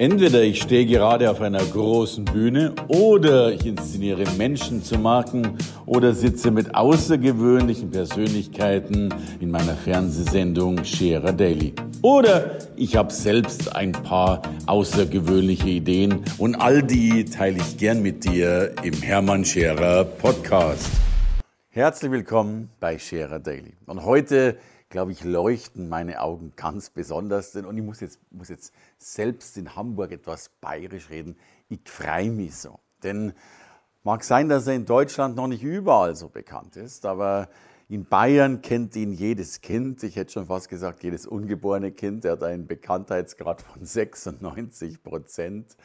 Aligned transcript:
Entweder 0.00 0.40
ich 0.42 0.62
stehe 0.62 0.86
gerade 0.86 1.30
auf 1.30 1.42
einer 1.42 1.62
großen 1.62 2.24
Bühne 2.24 2.74
oder 2.88 3.52
ich 3.52 3.66
inszeniere 3.66 4.24
Menschen 4.38 4.82
zu 4.82 4.98
Marken 4.98 5.58
oder 5.84 6.14
sitze 6.14 6.50
mit 6.50 6.74
außergewöhnlichen 6.74 7.90
Persönlichkeiten 7.90 9.12
in 9.40 9.50
meiner 9.50 9.74
Fernsehsendung 9.74 10.82
Scherer 10.86 11.34
Daily. 11.34 11.74
Oder 12.00 12.56
ich 12.76 12.96
habe 12.96 13.12
selbst 13.12 13.76
ein 13.76 13.92
paar 13.92 14.40
außergewöhnliche 14.64 15.68
Ideen 15.68 16.24
und 16.38 16.54
all 16.54 16.82
die 16.82 17.26
teile 17.26 17.58
ich 17.58 17.76
gern 17.76 18.00
mit 18.00 18.24
dir 18.24 18.74
im 18.82 18.94
Hermann 19.02 19.44
Scherer 19.44 20.04
Podcast. 20.04 20.88
Herzlich 21.68 22.10
willkommen 22.10 22.70
bei 22.80 22.98
Scherer 22.98 23.38
Daily. 23.38 23.74
Und 23.84 24.02
heute 24.06 24.56
glaube 24.90 25.12
ich, 25.12 25.24
leuchten 25.24 25.88
meine 25.88 26.20
Augen 26.20 26.52
ganz 26.56 26.90
besonders. 26.90 27.54
Und 27.54 27.76
ich 27.76 27.82
muss 27.82 28.00
jetzt, 28.00 28.18
muss 28.32 28.48
jetzt 28.48 28.74
selbst 29.02 29.56
in 29.56 29.74
Hamburg 29.76 30.12
etwas 30.12 30.50
bayerisch 30.60 31.10
reden. 31.10 31.36
Ich 31.68 31.80
freue 31.84 32.30
mich 32.30 32.56
so. 32.56 32.78
Denn 33.02 33.32
mag 34.02 34.24
sein, 34.24 34.48
dass 34.48 34.66
er 34.66 34.74
in 34.74 34.86
Deutschland 34.86 35.36
noch 35.36 35.46
nicht 35.46 35.62
überall 35.62 36.14
so 36.16 36.28
bekannt 36.28 36.76
ist, 36.76 37.06
aber 37.06 37.48
in 37.88 38.04
Bayern 38.04 38.62
kennt 38.62 38.94
ihn 38.94 39.12
jedes 39.12 39.60
Kind. 39.60 40.02
Ich 40.02 40.16
hätte 40.16 40.32
schon 40.32 40.46
fast 40.46 40.68
gesagt, 40.68 41.02
jedes 41.02 41.26
ungeborene 41.26 41.92
Kind. 41.92 42.24
Er 42.24 42.32
hat 42.32 42.42
einen 42.42 42.66
Bekanntheitsgrad 42.66 43.62
von 43.62 43.84
96 43.84 45.02
Prozent. 45.02 45.76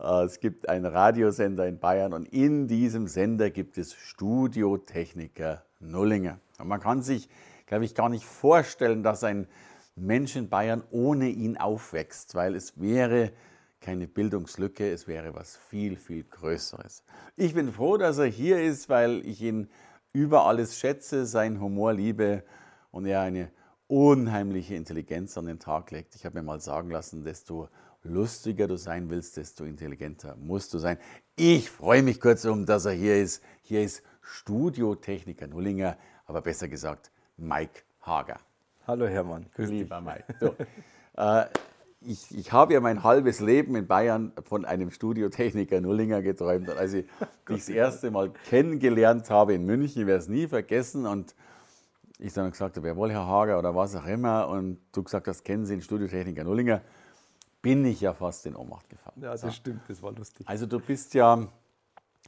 Äh, 0.00 0.24
es 0.24 0.40
gibt 0.40 0.68
einen 0.68 0.86
Radiosender 0.86 1.68
in 1.68 1.78
Bayern 1.78 2.14
und 2.14 2.26
in 2.26 2.66
diesem 2.66 3.06
Sender 3.06 3.50
gibt 3.50 3.78
es 3.78 3.94
Studiotechniker 3.94 5.62
Nullinger. 5.78 6.40
Und 6.58 6.68
man 6.68 6.80
kann 6.80 7.02
sich 7.02 7.28
glaube 7.72 7.86
ich, 7.86 7.94
gar 7.94 8.10
nicht 8.10 8.26
vorstellen, 8.26 9.02
dass 9.02 9.24
ein 9.24 9.46
Mensch 9.94 10.36
in 10.36 10.48
Bayern 10.48 10.82
ohne 10.90 11.28
ihn 11.28 11.56
aufwächst, 11.56 12.34
weil 12.34 12.54
es 12.54 12.80
wäre 12.80 13.32
keine 13.80 14.06
Bildungslücke, 14.06 14.90
es 14.90 15.06
wäre 15.06 15.34
was 15.34 15.56
viel, 15.56 15.96
viel 15.96 16.24
Größeres. 16.24 17.02
Ich 17.36 17.54
bin 17.54 17.72
froh, 17.72 17.96
dass 17.96 18.18
er 18.18 18.26
hier 18.26 18.62
ist, 18.62 18.88
weil 18.88 19.26
ich 19.26 19.42
ihn 19.42 19.68
über 20.12 20.46
alles 20.46 20.78
schätze, 20.78 21.26
seinen 21.26 21.60
Humor 21.60 21.92
liebe 21.92 22.44
und 22.90 23.06
er 23.06 23.20
eine 23.20 23.50
unheimliche 23.88 24.74
Intelligenz 24.74 25.36
an 25.36 25.46
den 25.46 25.58
Tag 25.58 25.90
legt. 25.90 26.14
Ich 26.14 26.24
habe 26.24 26.38
mir 26.38 26.42
mal 26.42 26.60
sagen 26.60 26.90
lassen, 26.90 27.24
desto 27.24 27.68
lustiger 28.02 28.66
du 28.66 28.76
sein 28.76 29.10
willst, 29.10 29.36
desto 29.36 29.64
intelligenter 29.64 30.36
musst 30.36 30.72
du 30.74 30.78
sein. 30.78 30.98
Ich 31.36 31.70
freue 31.70 32.02
mich 32.02 32.20
kurzum, 32.20 32.66
dass 32.66 32.84
er 32.84 32.92
hier 32.92 33.16
ist. 33.20 33.42
Hier 33.62 33.82
ist 33.82 34.02
Studiotechniker 34.20 35.46
Nullinger, 35.46 35.96
aber 36.26 36.40
besser 36.40 36.68
gesagt 36.68 37.10
Mike 37.36 37.82
Hager. 38.00 38.38
Hallo 38.86 39.06
Hermann, 39.06 39.46
grüß 39.54 39.70
Lieber 39.70 40.00
dich. 40.00 40.04
Mike. 40.04 40.24
So, 40.40 40.56
äh, 41.16 41.46
ich, 42.00 42.36
ich 42.36 42.52
habe 42.52 42.72
ja 42.72 42.80
mein 42.80 43.04
halbes 43.04 43.38
Leben 43.38 43.76
in 43.76 43.86
Bayern 43.86 44.32
von 44.42 44.64
einem 44.64 44.90
Studiotechniker 44.90 45.80
Nullinger 45.80 46.20
geträumt. 46.20 46.68
Und 46.68 46.76
als 46.76 46.92
ich 46.94 47.06
dich 47.48 47.58
das 47.58 47.68
erste 47.68 48.10
Mal 48.10 48.30
kennengelernt 48.48 49.30
habe 49.30 49.54
in 49.54 49.64
München, 49.64 50.06
werde 50.08 50.20
es 50.20 50.28
nie 50.28 50.48
vergessen. 50.48 51.06
Und 51.06 51.36
ich 52.18 52.32
dann 52.32 52.50
gesagt 52.50 52.76
habe, 52.76 52.88
jawohl, 52.88 53.12
Herr 53.12 53.26
Hager 53.26 53.58
oder 53.58 53.74
was 53.74 53.94
auch 53.94 54.06
immer. 54.06 54.48
Und 54.48 54.78
du 54.92 55.04
gesagt 55.04 55.28
hast, 55.28 55.44
kennen 55.44 55.64
Sie 55.64 55.74
den 55.74 55.82
Studiotechniker 55.82 56.42
Nullinger? 56.42 56.82
Bin 57.60 57.84
ich 57.84 58.00
ja 58.00 58.12
fast 58.12 58.46
in 58.46 58.56
Ohnmacht 58.56 58.88
gefallen. 58.88 59.22
Ja, 59.22 59.30
das 59.30 59.42
so. 59.42 59.50
stimmt, 59.52 59.82
das 59.86 60.02
war 60.02 60.10
lustig. 60.12 60.48
Also 60.48 60.66
du 60.66 60.80
bist 60.80 61.14
ja 61.14 61.46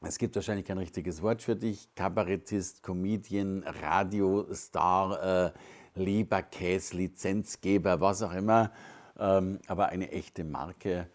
es 0.02 0.18
gibt 0.18 0.34
wahrscheinlich 0.34 0.66
kein 0.66 0.76
richtiges 0.76 1.22
Wort 1.22 1.40
für 1.40 1.56
dich, 1.56 1.94
Kabarettist, 1.94 2.82
Comedian, 2.82 3.62
Radiostar, 3.62 5.46
äh, 5.46 5.52
Leberkäse, 5.94 6.96
Lizenzgeber, 6.96 8.00
was 8.00 8.22
auch 8.22 8.32
immer, 8.32 8.72
ähm, 9.18 9.60
aber 9.66 9.88
eine 9.88 10.10
echte 10.10 10.44
Marke 10.44 11.08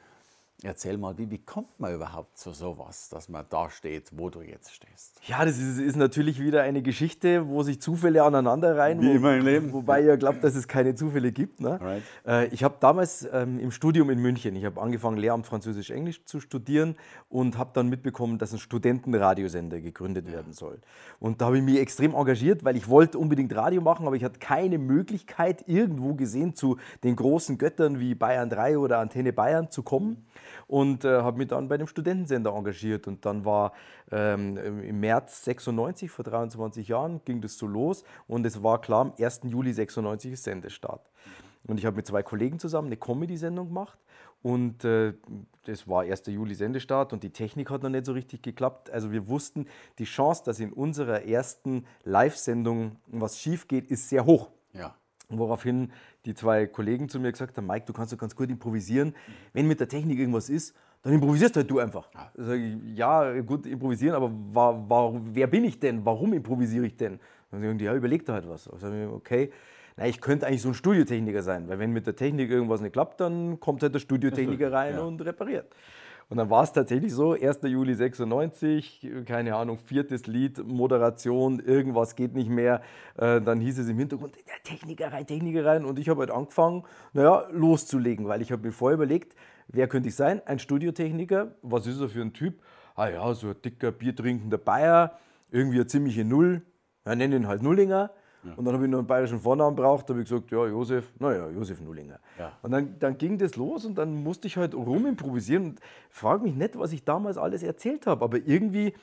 Erzähl 0.61 0.97
mal, 0.97 1.17
wie, 1.17 1.31
wie 1.31 1.38
kommt 1.38 1.79
man 1.79 1.93
überhaupt 1.93 2.38
zu 2.38 2.52
sowas, 2.52 3.08
dass 3.08 3.30
man 3.30 3.45
da 3.49 3.70
steht, 3.70 4.09
wo 4.11 4.30
du 4.30 4.42
jetzt 4.42 4.73
stehst? 4.73 5.17
Ja, 5.25 5.45
das 5.45 5.58
ist, 5.58 5.80
ist 5.80 5.95
natürlich 5.95 6.42
wieder 6.42 6.64
eine 6.64 6.81
Geschichte, 6.81 7.47
wo 7.47 7.64
sich 7.64 7.81
Zufälle 7.81 8.23
aneinander 8.23 8.77
rein. 8.77 8.99
Wie 9.02 9.08
wo, 9.08 9.11
immer 9.14 9.37
im 9.37 9.45
Leben. 9.45 9.71
Wobei 9.71 10.02
ihr 10.02 10.17
glaubt, 10.17 10.43
dass 10.43 10.55
es 10.55 10.67
keine 10.67 10.95
Zufälle 10.95 11.31
gibt. 11.31 11.61
Ne? 11.61 11.80
Right. 11.80 12.03
Äh, 12.27 12.48
ich 12.48 12.65
habe 12.65 12.75
damals 12.81 13.25
ähm, 13.31 13.58
im 13.58 13.71
Studium 13.71 14.09
in 14.09 14.19
München, 14.19 14.53
ich 14.58 14.65
habe 14.65 14.81
angefangen, 14.81 15.15
Lehramt 15.15 15.45
Französisch-Englisch 15.45 16.25
zu 16.25 16.42
studieren 16.42 16.98
und 17.30 17.58
habe 17.58 17.69
dann 17.73 17.87
mitbekommen, 17.87 18.37
dass 18.37 18.52
ein 18.52 18.59
Studentenradiosender 18.59 19.80
gegründet 19.80 20.27
ja. 20.27 20.33
werden 20.33 20.52
soll. 20.52 20.81
Und 21.21 21.39
da 21.39 21.45
habe 21.45 21.59
ich 21.59 21.64
mich 21.64 21.80
extrem 21.80 22.14
engagiert, 22.14 22.65
weil 22.65 22.75
ich 22.75 22.89
wollte 22.89 23.17
unbedingt 23.17 23.55
Radio 23.55 23.80
machen, 23.80 24.05
aber 24.05 24.17
ich 24.17 24.25
hatte 24.25 24.39
keine 24.39 24.77
Möglichkeit, 24.77 25.64
irgendwo 25.67 26.15
gesehen 26.15 26.53
zu 26.53 26.75
den 27.05 27.15
großen 27.15 27.58
Göttern 27.58 28.02
wie 28.02 28.14
Bayern 28.14 28.49
3 28.49 28.77
oder 28.77 28.99
Antenne 28.99 29.31
Bayern 29.31 29.71
zu 29.71 29.83
kommen 29.83 30.25
und 30.67 31.05
äh, 31.05 31.21
habe 31.21 31.37
mich 31.37 31.48
dann 31.48 31.67
bei 31.67 31.77
dem 31.77 31.87
Studentensender 31.87 32.54
engagiert. 32.54 33.08
Und 33.08 33.26
dann 33.26 33.45
war 33.45 33.73
ähm, 34.11 34.58
im 34.58 34.99
März 34.99 35.43
96, 35.45 36.10
vor 36.11 36.26
23 36.26 36.87
Jahren, 36.87 37.21
ging 37.26 37.42
das 37.42 37.58
so 37.58 37.67
los 37.67 38.04
und 38.27 38.45
es 38.45 38.64
war 38.64 38.82
klar, 38.82 39.02
am 39.02 39.14
1. 39.20 39.42
Juli 39.43 39.73
96 39.73 40.33
ist 40.33 40.43
Sendestart. 40.43 41.10
Und 41.67 41.77
ich 41.77 41.86
habe 41.86 41.98
mit 41.98 42.08
zwei 42.08 42.23
Kollegen 42.23 42.58
zusammen 42.58 42.87
eine 42.87 42.98
Comedy-Sendung 42.98 43.67
gemacht 43.67 43.99
und 44.42 44.86
äh, 44.86 45.14
das 45.65 45.87
war 45.87 46.04
1. 46.04 46.27
Juli 46.27 46.55
Sendestart 46.55 47.11
und 47.11 47.23
die 47.23 47.31
Technik 47.31 47.70
hat 47.70 47.83
noch 47.83 47.89
nicht 47.89 48.05
so 48.05 48.14
richtig 48.14 48.42
geklappt. 48.42 48.89
Also 48.89 49.11
wir 49.11 49.27
wussten, 49.27 49.67
die 49.98 50.05
Chance, 50.05 50.43
dass 50.45 50.60
in 50.60 50.71
unserer 50.71 51.26
ersten 51.26 51.86
Live-Sendung 52.05 52.95
was 53.08 53.39
schief 53.39 53.67
geht, 53.67 53.92
ist 53.92 54.10
sehr 54.10 54.26
hoch. 54.26 54.49
Ja. 54.73 54.95
Woraufhin 55.30 55.92
die 56.26 56.34
zwei 56.34 56.66
Kollegen 56.66 57.08
zu 57.08 57.20
mir 57.20 57.32
gesagt 57.32 57.56
haben, 57.58 57.67
Mike, 57.67 57.86
du 57.86 57.94
kannst 57.94 58.12
doch 58.12 58.17
ganz 58.17 58.36
gut 58.36 58.50
improvisieren. 58.50 59.14
Wenn 59.54 59.67
mit 59.67 59.80
der 59.80 59.88
Technik 59.88 60.17
irgendwas 60.17 60.50
ist, 60.50 60.76
dann 61.04 61.14
improvisierst 61.14 61.56
halt 61.56 61.70
du 61.70 61.80
einfach. 61.80 62.10
Ich, 62.38 62.98
ja 62.98 63.40
gut, 63.42 63.66
improvisieren, 63.66 64.16
aber 64.16 64.32
war, 64.54 64.90
war, 64.90 65.14
wer 65.23 65.48
bin 65.48 65.64
ich 65.64 65.80
denn? 65.80 66.04
Warum 66.04 66.34
improvisiere 66.34 66.86
ich 66.86 66.98
denn? 66.98 67.20
Dann 67.52 67.62
sagen 67.62 67.78
die, 67.78 67.86
ja, 67.86 67.95
überleg 67.95 68.26
da 68.26 68.34
halt 68.34 68.50
was. 68.50 68.66
Dann 68.66 68.80
sage 68.80 69.04
ich, 69.04 69.10
okay, 69.10 69.52
na, 69.98 70.08
ich 70.08 70.20
könnte 70.20 70.48
eigentlich 70.48 70.62
so 70.62 70.70
ein 70.70 70.73
Studiotechniker 70.73 71.44
sein, 71.44 71.67
weil 71.67 71.80
wenn 71.80 71.92
mit 71.92 72.08
der 72.08 72.16
Technik 72.16 72.50
irgendwas 72.50 72.82
nicht 72.82 72.94
klappt, 72.94 73.20
dann 73.20 73.60
kommt 73.60 73.84
halt 73.84 73.94
der 73.94 74.00
Studiotechniker 74.00 74.72
rein 74.72 74.96
ja. 74.96 75.02
und 75.02 75.22
repariert. 75.22 75.67
Und 76.30 76.38
dann 76.38 76.52
war 76.52 76.64
es 76.64 76.72
tatsächlich 76.72 77.12
so, 77.12 77.34
1. 77.34 77.62
Juli 77.64 77.95
96, 77.95 79.10
keine 79.26 79.56
Ahnung, 79.56 79.80
viertes 79.80 80.28
Lied, 80.28 80.64
Moderation, 80.64 81.60
irgendwas 81.60 82.16
geht 82.16 82.36
nicht 82.36 82.52
mehr. 82.52 82.82
Äh, 83.17 83.42
dann 83.42 83.60
hieß 83.60 83.80
es 83.80 83.90
im 83.90 83.98
Hintergrund, 83.98 84.36
der 84.36 84.62
Techniker 84.64 85.12
rein, 85.12 85.26
Techniker 85.26 85.66
rein. 85.66 85.86
Und 85.86 85.98
ich 85.98 86.08
habe 86.08 86.20
halt 86.20 86.30
angefangen, 86.30 86.84
naja, 87.14 87.48
loszulegen, 87.52 88.28
weil 88.28 88.44
ich 88.44 88.52
habe 88.52 88.62
mir 88.62 88.72
vorher 88.72 88.94
überlegt, 88.94 89.36
wer 89.70 89.88
könnte 89.88 90.10
ich 90.10 90.16
sein? 90.16 90.40
Ein 90.45 90.60
Studiotechniker, 90.60 91.56
was 91.64 91.88
ist 91.88 92.00
er 92.00 92.10
für 92.10 92.22
ein 92.22 92.34
Typ? 92.34 92.61
Ah 92.96 93.10
ja, 93.10 93.34
so 93.34 93.48
ein 93.48 93.56
dicker, 93.66 93.92
biertrinkender 93.92 94.60
Bayer, 94.60 95.17
irgendwie 95.50 95.78
eine 95.78 95.88
ziemliche 95.88 96.26
Null. 96.26 96.61
Ja, 97.08 97.16
nennen 97.16 97.42
ihn 97.42 97.48
halt 97.48 97.64
Nullinger. 97.64 98.11
Ja. 98.44 98.54
Und 98.55 98.66
dann 98.66 98.73
habe 98.73 98.86
ich 98.86 98.92
noch 98.92 99.00
einen 99.00 99.08
bayerischen 99.08 99.39
Vornamen 99.39 99.76
braucht, 99.76 100.10
habe 100.10 100.22
ich 100.22 100.30
gesagt, 100.30 100.50
ja, 100.52 100.66
Josef, 100.66 101.11
naja, 101.20 101.50
Josef 101.50 101.82
Nullinger. 101.82 102.20
Ja. 102.38 102.54
Und 102.61 102.72
dann, 102.72 102.98
dann 103.00 103.17
ging 103.17 103.38
das 103.38 103.55
los 103.55 103.86
und 103.86 103.98
dann 103.98 104.23
musste 104.23 104.48
ich 104.48 104.55
halt 104.55 104.73
rumimprovisieren 104.73 105.66
und 105.66 105.80
frage 106.10 106.44
mich 106.44 106.55
nicht, 106.55 106.78
was 106.80 106.94
ich 106.94 107.04
damals 107.04 107.38
alles 107.38 107.64
erzählt 107.64 108.08
habe, 108.08 108.23
aber 108.23 108.38
irgendwie 108.38 108.94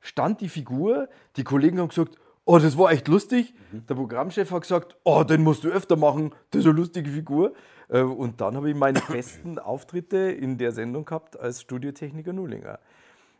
stand 0.00 0.40
die 0.40 0.48
Figur, 0.48 1.08
die 1.36 1.44
Kollegen 1.44 1.78
haben 1.78 1.88
gesagt, 1.88 2.18
oh, 2.44 2.58
das 2.58 2.76
war 2.76 2.92
echt 2.92 3.08
lustig. 3.08 3.54
Mhm. 3.72 3.86
Der 3.86 3.94
Programmchef 3.94 4.50
hat 4.50 4.62
gesagt, 4.62 4.96
oh, 5.04 5.24
den 5.24 5.42
musst 5.42 5.64
du 5.64 5.68
öfter 5.68 5.96
machen, 5.96 6.32
das 6.50 6.60
ist 6.60 6.66
eine 6.66 6.76
lustige 6.76 7.10
Figur. 7.10 7.54
Äh, 7.88 8.02
und 8.02 8.40
dann 8.40 8.56
habe 8.56 8.70
ich 8.70 8.76
meine 8.76 8.98
festen 9.00 9.58
Auftritte 9.58 10.16
in 10.16 10.58
der 10.58 10.72
Sendung 10.72 11.04
gehabt 11.04 11.38
als 11.38 11.62
Studiotechniker 11.62 12.32
Nullinger. 12.32 12.78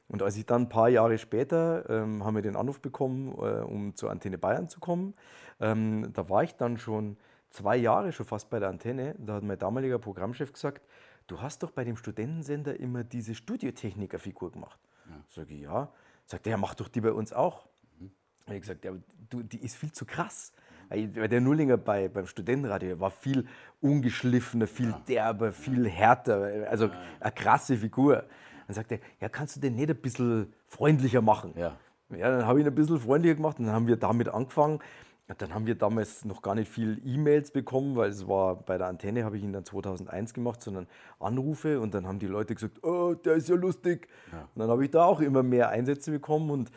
Und 0.09 0.23
als 0.23 0.37
ich 0.37 0.45
dann 0.45 0.63
ein 0.63 0.69
paar 0.69 0.89
Jahre 0.89 1.17
später 1.19 1.89
ähm, 1.89 2.25
haben 2.25 2.35
wir 2.35 2.43
den 2.43 2.57
Anruf 2.57 2.81
bekommen, 2.81 3.29
äh, 3.29 3.63
um 3.63 3.95
zur 3.95 4.11
Antenne 4.11 4.39
Bayern 4.39 4.69
zu 4.69 4.79
kommen, 4.81 5.15
ähm, 5.61 6.13
da 6.13 6.29
war 6.29 6.43
ich 6.43 6.55
dann 6.57 6.77
schon 6.77 7.17
zwei 7.51 7.76
Jahre 7.76 8.12
schon 8.12 8.26
fast 8.26 8.50
bei 8.50 8.59
der 8.59 8.69
Antenne. 8.69 9.15
Da 9.19 9.35
hat 9.35 9.43
mein 9.43 9.59
damaliger 9.59 9.99
Programmchef 9.99 10.53
gesagt, 10.53 10.82
du 11.26 11.41
hast 11.41 11.62
doch 11.62 11.71
bei 11.71 11.85
dem 11.85 11.97
Studentensender 11.97 12.79
immer 12.79 13.05
diese 13.05 13.35
Studiotechniker-Figur 13.35 14.53
gemacht. 14.53 14.79
Ja. 15.09 15.17
Sag 15.29 15.50
ich, 15.50 15.61
ja. 15.61 15.88
Sagt 16.26 16.47
er, 16.47 16.53
ja, 16.53 16.56
mach 16.56 16.75
doch 16.75 16.88
die 16.88 17.00
bei 17.00 17.12
uns 17.12 17.32
auch. 17.32 17.67
Mhm. 17.99 18.11
Und 18.47 18.55
ich 18.55 18.61
gesagt, 18.61 18.85
ja, 18.85 18.93
du, 19.31 19.43
die 19.43 19.62
ist 19.65 19.76
viel 19.76 19.93
zu 19.93 20.05
krass. 20.05 20.53
Weil 20.88 21.29
der 21.29 21.41
Nullinger 21.41 21.79
bei, 21.79 22.09
beim 22.09 22.26
Studentenradio 22.26 23.00
war 23.00 23.11
viel 23.11 23.47
ungeschliffener, 23.81 24.67
viel 24.67 24.91
ja. 24.91 25.03
derber, 25.09 25.53
viel 25.53 25.88
härter. 25.88 26.69
Also 26.69 26.91
eine 27.19 27.32
krasse 27.32 27.79
Figur. 27.79 28.25
Dann 28.73 28.77
sagt 28.77 28.93
er, 28.93 29.01
ja, 29.21 29.29
kannst 29.29 29.57
du 29.57 29.61
den 29.61 29.77
nicht 29.77 29.91
ein 29.91 29.97
bisschen 29.97 30.55
freundlicher 30.67 31.21
machen? 31.21 31.53
Ja. 31.57 31.77
Ja, 32.09 32.31
dann 32.31 32.47
habe 32.47 32.59
ich 32.59 32.65
ihn 32.65 32.73
ein 32.73 32.75
bisschen 32.75 32.99
freundlicher 32.99 33.35
gemacht 33.35 33.59
und 33.59 33.67
dann 33.67 33.75
haben 33.75 33.87
wir 33.87 33.97
damit 33.97 34.29
angefangen. 34.29 34.81
Dann 35.39 35.55
haben 35.55 35.67
wir 35.67 35.75
damals 35.75 36.25
noch 36.25 36.41
gar 36.41 36.55
nicht 36.55 36.71
viel 36.71 37.01
E-Mails 37.05 37.53
bekommen, 37.53 37.97
weil 37.97 38.11
es 38.11 38.27
war 38.27 38.57
bei 38.57 38.79
der 38.79 38.87
Antenne, 38.87 39.25
habe 39.25 39.37
ich 39.37 39.43
ihn 39.43 39.53
dann 39.53 39.65
2001 39.65 40.33
gemacht, 40.33 40.63
sondern 40.63 40.87
Anrufe 41.21 41.81
und 41.81 41.95
dann 41.95 42.07
haben 42.07 42.19
die 42.19 42.27
Leute 42.27 42.55
gesagt, 42.55 42.83
oh, 42.83 43.15
der 43.15 43.35
ist 43.35 43.49
ja 43.49 43.57
lustig. 43.57 44.09
Ja. 44.31 44.41
Und 44.41 44.61
dann 44.61 44.71
habe 44.71 44.85
ich 44.85 44.91
da 44.91 45.05
auch 45.05 45.21
immer 45.21 45.43
mehr 45.43 45.69
Einsätze 45.69 46.11
bekommen 46.11 46.51
und 46.51 46.71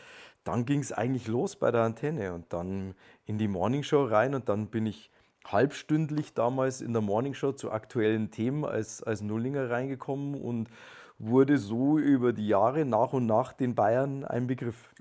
dann 0.43 0.65
ging 0.65 0.79
es 0.79 0.91
eigentlich 0.91 1.27
los 1.27 1.55
bei 1.55 1.71
der 1.71 1.81
Antenne 1.81 2.33
und 2.33 2.51
dann 2.51 2.93
in 3.25 3.37
die 3.37 3.47
Morningshow 3.47 4.03
rein 4.03 4.35
und 4.35 4.49
dann 4.49 4.67
bin 4.67 4.85
ich 4.85 5.09
halbstündlich 5.45 6.33
damals 6.33 6.81
in 6.81 6.91
der 6.91 7.01
Morningshow 7.01 7.53
zu 7.53 7.71
aktuellen 7.71 8.31
Themen 8.31 8.65
als, 8.65 9.01
als 9.01 9.21
Nullinger 9.21 9.69
reingekommen 9.69 10.35
und 10.41 10.69
wurde 11.17 11.57
so 11.57 11.97
über 11.97 12.33
die 12.33 12.47
Jahre 12.47 12.85
nach 12.85 13.13
und 13.13 13.25
nach 13.25 13.53
den 13.53 13.75
Bayern 13.75 14.25
ein 14.25 14.47
Begriff. 14.47 14.93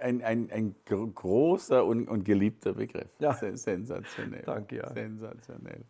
Ein, 0.00 0.22
ein, 0.22 0.50
ein 0.50 0.74
großer 0.86 1.84
und, 1.84 2.08
und, 2.08 2.24
geliebter 2.24 2.74
Begriff. 2.74 3.08
Ja. 3.18 3.34
Sensationell. 3.34 4.42
Danke, 4.44 4.76
ja. 4.76 4.92
Sensationell. 4.92 5.84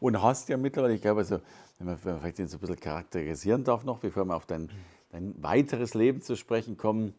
Und 0.00 0.22
hast 0.22 0.48
ja 0.48 0.56
mittlerweile, 0.56 0.94
ich 0.94 1.02
glaube, 1.02 1.20
also, 1.20 1.40
wenn 1.78 1.86
man 1.86 1.98
vielleicht 1.98 2.36
so 2.36 2.42
ein 2.42 2.60
bisschen 2.60 2.80
charakterisieren 2.80 3.64
darf 3.64 3.84
noch, 3.84 3.98
bevor 3.98 4.24
wir 4.24 4.36
auf 4.36 4.46
dein, 4.46 4.70
dein 5.12 5.34
weiteres 5.42 5.92
Leben 5.92 6.22
zu 6.22 6.34
sprechen 6.34 6.78
kommen, 6.78 7.14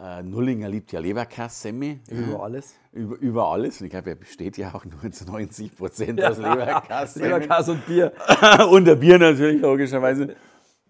äh, 0.00 0.22
Nullinger 0.24 0.68
liebt 0.68 0.90
ja 0.90 0.98
Leberkass-Semi. 0.98 2.00
Über 2.10 2.42
alles. 2.42 2.74
Über, 2.92 3.16
über 3.16 3.46
alles. 3.46 3.80
Und 3.80 3.86
ich 3.86 3.90
glaube, 3.92 4.10
er 4.10 4.16
besteht 4.16 4.58
ja 4.58 4.74
auch 4.74 4.84
nur 4.84 5.10
zu 5.12 5.24
90 5.24 5.76
Prozent 5.76 6.22
aus 6.22 6.38
Leberkass. 6.38 7.14
Leberkass 7.14 7.68
und 7.68 7.86
Bier. 7.86 8.12
und 8.70 8.86
der 8.86 8.96
Bier 8.96 9.18
natürlich, 9.18 9.62
logischerweise. 9.62 10.34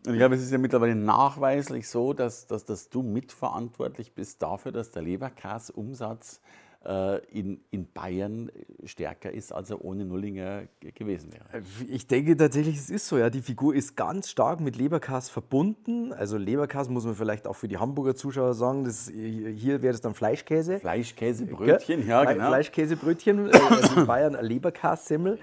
Und 0.06 0.12
ich 0.12 0.18
glaube, 0.18 0.34
es 0.34 0.42
ist 0.42 0.52
ja 0.52 0.58
mittlerweile 0.58 0.94
nachweislich 0.94 1.88
so, 1.88 2.12
dass, 2.12 2.46
dass, 2.46 2.64
dass 2.64 2.90
du 2.90 3.02
mitverantwortlich 3.02 4.12
bist 4.12 4.42
dafür, 4.42 4.70
dass 4.70 4.90
der 4.90 5.02
Leberkass-Umsatz 5.02 6.40
äh, 6.84 7.24
in, 7.28 7.60
in 7.70 7.90
Bayern 7.90 8.50
stärker 8.84 9.32
ist, 9.32 9.52
als 9.52 9.70
er 9.70 9.82
ohne 9.82 10.04
Nullinger 10.04 10.64
gewesen 10.94 11.32
wäre. 11.32 11.64
Ich 11.88 12.06
denke 12.06 12.36
tatsächlich, 12.36 12.76
es 12.76 12.90
ist 12.90 13.06
so. 13.06 13.16
Ja. 13.16 13.30
Die 13.30 13.40
Figur 13.40 13.74
ist 13.74 13.96
ganz 13.96 14.28
stark 14.28 14.60
mit 14.60 14.76
Leberkass 14.76 15.30
verbunden. 15.30 16.12
Also 16.12 16.36
Leberkass 16.36 16.90
muss 16.90 17.06
man 17.06 17.14
vielleicht 17.14 17.46
auch 17.46 17.56
für 17.56 17.68
die 17.68 17.78
Hamburger 17.78 18.14
Zuschauer 18.14 18.52
sagen. 18.52 18.84
Das, 18.84 19.10
hier 19.10 19.80
wäre 19.80 19.92
das 19.92 20.02
dann 20.02 20.12
Fleischkäse. 20.12 20.80
Fleischkäsebrötchen, 20.80 22.06
ja, 22.06 22.24
genau. 22.24 22.48
Fleischkäsebrötchen, 22.48 23.48
äh, 23.48 23.58
also 23.70 24.00
in 24.00 24.06
Bayern 24.06 24.36
Leberkassemmel. 24.38 25.38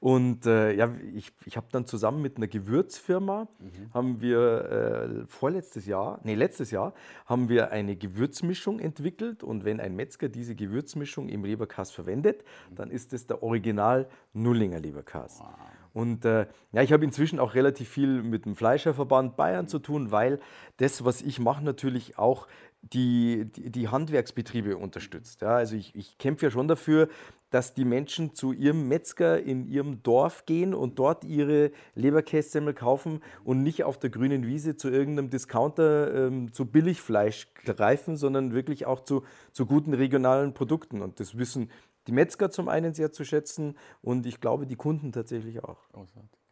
Und 0.00 0.46
äh, 0.46 0.72
ja, 0.74 0.94
ich, 1.14 1.32
ich 1.46 1.56
habe 1.56 1.66
dann 1.72 1.86
zusammen 1.86 2.22
mit 2.22 2.36
einer 2.36 2.46
Gewürzfirma, 2.46 3.48
mhm. 3.58 3.94
haben 3.94 4.20
wir 4.20 5.24
äh, 5.24 5.26
vorletztes 5.26 5.86
Jahr, 5.86 6.20
nee, 6.22 6.34
letztes 6.34 6.70
Jahr, 6.70 6.92
haben 7.24 7.48
wir 7.48 7.70
eine 7.70 7.96
Gewürzmischung 7.96 8.78
entwickelt. 8.78 9.42
Und 9.42 9.64
wenn 9.64 9.80
ein 9.80 9.96
Metzger 9.96 10.28
diese 10.28 10.54
Gewürzmischung 10.54 11.28
im 11.28 11.44
Leberkass 11.44 11.90
verwendet, 11.90 12.44
mhm. 12.70 12.74
dann 12.76 12.90
ist 12.90 13.12
es 13.12 13.26
der 13.26 13.42
Original 13.42 14.08
Nullinger 14.32 14.80
Leberkass. 14.80 15.40
Wow. 15.40 15.54
Und 15.96 16.26
äh, 16.26 16.46
ja, 16.72 16.82
ich 16.82 16.92
habe 16.92 17.06
inzwischen 17.06 17.38
auch 17.38 17.54
relativ 17.54 17.88
viel 17.88 18.22
mit 18.22 18.44
dem 18.44 18.54
Fleischerverband 18.54 19.34
Bayern 19.34 19.66
zu 19.66 19.78
tun, 19.78 20.10
weil 20.10 20.40
das, 20.76 21.06
was 21.06 21.22
ich 21.22 21.40
mache, 21.40 21.64
natürlich 21.64 22.18
auch 22.18 22.48
die, 22.82 23.46
die, 23.46 23.70
die 23.70 23.88
Handwerksbetriebe 23.88 24.76
unterstützt. 24.76 25.40
Ja, 25.40 25.56
also 25.56 25.74
ich, 25.74 25.94
ich 25.94 26.18
kämpfe 26.18 26.46
ja 26.46 26.50
schon 26.50 26.68
dafür, 26.68 27.08
dass 27.50 27.74
die 27.74 27.84
Menschen 27.84 28.34
zu 28.34 28.52
ihrem 28.52 28.88
Metzger 28.88 29.42
in 29.42 29.66
ihrem 29.66 30.02
Dorf 30.02 30.46
gehen 30.46 30.74
und 30.74 30.98
dort 30.98 31.24
ihre 31.24 31.70
Leberkässemmel 31.94 32.74
kaufen 32.74 33.20
und 33.44 33.62
nicht 33.62 33.84
auf 33.84 33.98
der 33.98 34.10
grünen 34.10 34.46
Wiese 34.46 34.76
zu 34.76 34.90
irgendeinem 34.90 35.30
Discounter 35.30 36.26
ähm, 36.26 36.52
zu 36.52 36.66
Billigfleisch 36.66 37.52
greifen, 37.64 38.16
sondern 38.16 38.52
wirklich 38.52 38.86
auch 38.86 39.00
zu, 39.00 39.24
zu 39.52 39.66
guten 39.66 39.94
regionalen 39.94 40.54
Produkten. 40.54 41.02
Und 41.02 41.20
das 41.20 41.38
wissen 41.38 41.70
die 42.06 42.12
Metzger 42.12 42.50
zum 42.50 42.68
einen 42.68 42.94
sehr 42.94 43.12
zu 43.12 43.24
schätzen 43.24 43.76
und 44.00 44.26
ich 44.26 44.40
glaube 44.40 44.66
die 44.66 44.76
Kunden 44.76 45.12
tatsächlich 45.12 45.64
auch. 45.64 45.78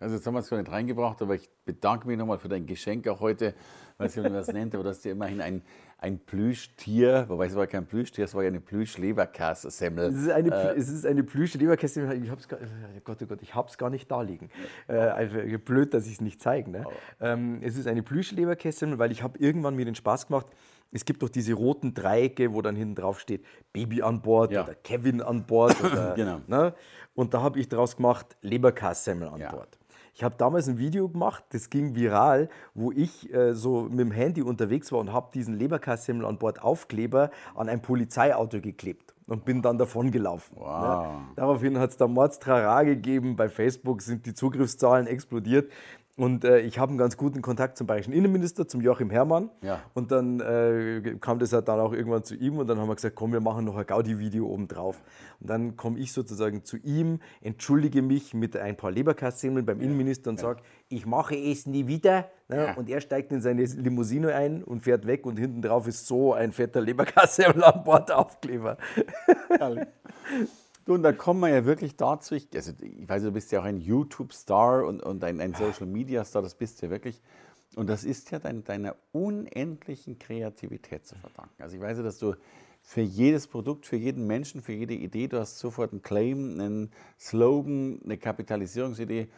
Also 0.01 0.17
jetzt 0.17 0.27
haben 0.27 0.35
wir 0.35 0.41
es 0.41 0.51
gar 0.51 0.59
nicht 0.59 0.71
reingebracht, 0.71 1.23
aber 1.23 1.35
ich 1.35 1.49
bedanke 1.65 2.07
mich 2.07 2.19
nochmal 2.19 2.39
für 2.39 2.49
dein 2.49 2.67
Geschenk 2.67 3.07
auch 3.09 3.21
heute, 3.21 3.55
weil 3.97 4.09
ich 4.09 4.15
das 4.15 4.49
nennt, 4.49 4.75
aber 4.75 4.85
dass 4.85 5.01
dir 5.01 5.13
immerhin 5.13 5.41
ein, 5.41 5.63
ein 6.05 6.19
Plüschtier, 6.19 7.25
wobei 7.29 7.47
es 7.47 7.57
war 7.57 7.67
kein 7.67 7.87
Plüschtier, 7.87 8.27
es 8.27 8.35
war 8.35 8.43
ja 8.43 8.49
eine 8.49 8.61
Plüsch-Leberkass-Semmel. 8.61 10.11
Es 10.11 10.17
ist 10.17 10.31
eine, 10.31 10.51
äh, 10.51 10.77
es 10.77 10.91
ist 10.91 11.07
eine 11.07 11.25
Plüsch-Leberkass-Semmel, 11.25 12.23
ich 12.23 12.31
hab's 12.31 12.47
gar, 12.47 12.59
oh 12.61 13.01
Gott, 13.05 13.23
oh 13.23 13.27
Gott, 13.27 13.39
ich 13.41 13.55
hab's 13.55 13.79
gar 13.79 13.89
nicht 13.89 14.11
da 14.11 14.21
liegen. 14.21 14.51
Äh, 14.87 14.97
also 14.97 15.37
blöd, 15.65 15.95
dass 15.95 16.07
ich 16.07 16.13
es 16.15 16.21
nicht 16.21 16.43
zeige. 16.43 16.71
Ne? 16.71 16.85
Oh. 16.87 16.93
Ähm, 17.21 17.61
es 17.63 17.79
ist 17.79 17.87
eine 17.87 18.03
Plüsch-Leberkässemmel, 18.03 18.99
weil 18.99 19.13
ich 19.13 19.23
habe 19.23 19.39
irgendwann 19.39 19.77
mir 19.77 19.87
den 19.87 19.95
Spaß 19.95 20.27
gemacht, 20.27 20.47
es 20.93 21.07
gibt 21.07 21.23
doch 21.23 21.31
diese 21.31 21.55
roten 21.55 21.95
Dreiecke, 21.95 22.53
wo 22.53 22.61
dann 22.61 22.77
hinten 22.77 22.97
drauf 22.97 23.19
steht 23.19 23.45
Baby 23.73 24.03
an 24.03 24.21
Bord 24.21 24.53
ja. 24.53 24.65
oder 24.65 24.75
Kevin 24.75 25.23
an 25.23 25.47
Bord. 25.47 25.83
Oder, 25.83 26.13
genau. 26.17 26.43
ne? 26.47 26.75
Und 27.15 27.33
da 27.33 27.41
habe 27.41 27.59
ich 27.59 27.69
daraus 27.69 27.97
gemacht 27.97 28.37
Leberkassemmel 28.43 29.29
an 29.29 29.41
ja. 29.41 29.51
Bord. 29.51 29.79
Ich 30.15 30.23
habe 30.23 30.37
damals 30.39 30.69
ein 30.69 30.79
Video 30.79 31.09
gemacht, 31.09 31.43
das 31.51 31.71
ging 31.71 31.97
viral, 31.97 32.49
wo 32.73 32.93
ich 32.93 33.33
äh, 33.35 33.53
so 33.53 33.83
mit 33.83 33.99
dem 33.99 34.13
Handy 34.13 34.43
unterwegs 34.43 34.93
war 34.93 35.01
und 35.01 35.13
habe 35.13 35.31
diesen 35.35 35.59
Leberkassemmel 35.59 36.25
an 36.25 36.39
Bord 36.39 36.63
Aufkleber 36.63 37.31
an 37.57 37.69
ein 37.69 37.83
Polizeiauto 37.83 38.61
geklebt 38.61 39.13
und 39.27 39.45
bin 39.45 39.61
dann 39.61 39.77
davon 39.77 40.13
gelaufen. 40.13 40.57
Wow. 40.57 40.67
Ja. 40.67 41.21
Daraufhin 41.35 41.79
hat 41.79 41.91
es 41.91 41.97
da 41.97 42.07
Mordstrara 42.07 42.85
gegeben, 42.85 43.35
bei 43.35 43.49
Facebook 43.49 44.03
sind 44.03 44.25
die 44.27 44.35
Zugriffszahlen 44.35 45.09
explodiert. 45.09 45.73
Und 46.17 46.45
äh, 46.45 46.61
ich 46.61 46.79
habe 46.79 46.91
einen 46.91 46.99
ganz 46.99 47.17
guten 47.17 47.43
Kontakt 47.43 47.77
zum 47.77 47.89
bayerischen 47.89 48.13
Innenminister, 48.13 48.69
zum 48.69 48.81
Joachim 48.81 49.11
Herrmann. 49.11 49.51
Ja. 49.63 49.83
Und 49.95 50.13
dann 50.13 50.39
äh, 50.39 51.17
kam 51.21 51.41
das 51.41 51.53
halt 51.53 51.67
dann 51.67 51.81
auch 51.81 51.93
irgendwann 51.93 52.23
zu 52.23 52.37
ihm 52.37 52.59
und 52.59 52.69
dann 52.69 52.79
haben 52.79 52.89
wir 52.89 52.95
gesagt, 52.95 53.17
komm, 53.17 53.33
wir 53.33 53.41
machen 53.41 53.65
noch 53.65 53.77
ein 53.77 53.85
Gaudi-Video 53.85 54.47
oben 54.47 54.69
drauf. 54.69 55.03
Und 55.41 55.51
dann 55.51 55.77
komme 55.77 55.99
ich 55.99 56.13
sozusagen 56.13 56.63
zu 56.63 56.77
ihm, 56.77 57.19
entschuldige 57.41 58.01
mich 58.01 58.33
mit 58.33 58.57
ein 58.57 58.77
paar 58.77 58.93
Leberkassemmeln 58.93 59.67
beim 59.67 59.79
ja. 59.79 59.87
Innenminister 59.87 60.31
und 60.31 60.37
ja. 60.37 60.43
sage, 60.43 60.63
ich 60.89 61.05
mache 61.05 61.35
es 61.35 61.67
nie 61.67 61.89
wieder. 61.89 62.31
Ne? 62.49 62.75
Und 62.77 62.89
er 62.89 63.01
steigt 63.01 63.33
in 63.33 63.41
seine 63.41 63.65
Limousine 63.65 64.35
ein 64.35 64.63
und 64.63 64.83
fährt 64.83 65.09
weg 65.09 65.27
und 65.27 65.37
hinten 65.37 65.63
drauf 65.63 65.89
ist 65.89 66.07
so 66.07 66.33
ein 66.33 66.53
fetter 66.53 66.81
Leberkassemmel 66.81 67.65
an 67.65 67.83
Bord 67.83 68.13
Aufkleber. 68.13 68.77
Du, 70.85 70.93
und 70.95 71.03
da 71.03 71.13
kommen 71.13 71.41
wir 71.41 71.49
ja 71.49 71.65
wirklich 71.65 71.97
dazu, 71.97 72.35
ich, 72.35 72.49
also 72.55 72.73
ich 72.81 73.09
weiß, 73.09 73.23
du 73.23 73.33
bist 73.33 73.51
ja 73.53 73.61
auch 73.61 73.65
ein 73.65 73.81
YouTube-Star 73.81 74.85
und, 74.85 75.03
und 75.03 75.25
ein, 75.25 75.41
ein 75.41 75.55
Social-Media-Star, 75.55 76.43
das 76.43 76.55
bist 76.55 76.83
du 76.83 76.87
ja 76.87 76.91
wirklich. 76.91 77.23
Und 77.75 77.89
das 77.89 78.05
ist 78.05 78.31
ja 78.31 78.39
dein, 78.39 78.65
deiner 78.65 78.95
unendlichen 79.13 80.19
Kreativität 80.19 81.07
zu 81.07 81.17
verdanken. 81.17 81.63
Also 81.63 81.77
ich 81.77 81.83
weiß 81.83 81.99
ja, 81.99 82.05
dass 82.05 82.19
du 82.19 82.35
für 82.83 83.01
jedes 83.01 83.47
Produkt, 83.47 83.87
für 83.87 83.97
jeden 83.97 84.27
Menschen, 84.27 84.61
für 84.61 84.75
jede 84.75 84.95
Idee, 84.95 85.27
du 85.27 85.41
hast 85.41 85.59
sofort 85.59 85.93
einen 85.93 86.03
Claim, 86.03 86.61
einen 86.61 86.91
Slogan, 87.19 87.99
eine 88.05 88.19
Kapitalisierungsidee. 88.19 89.29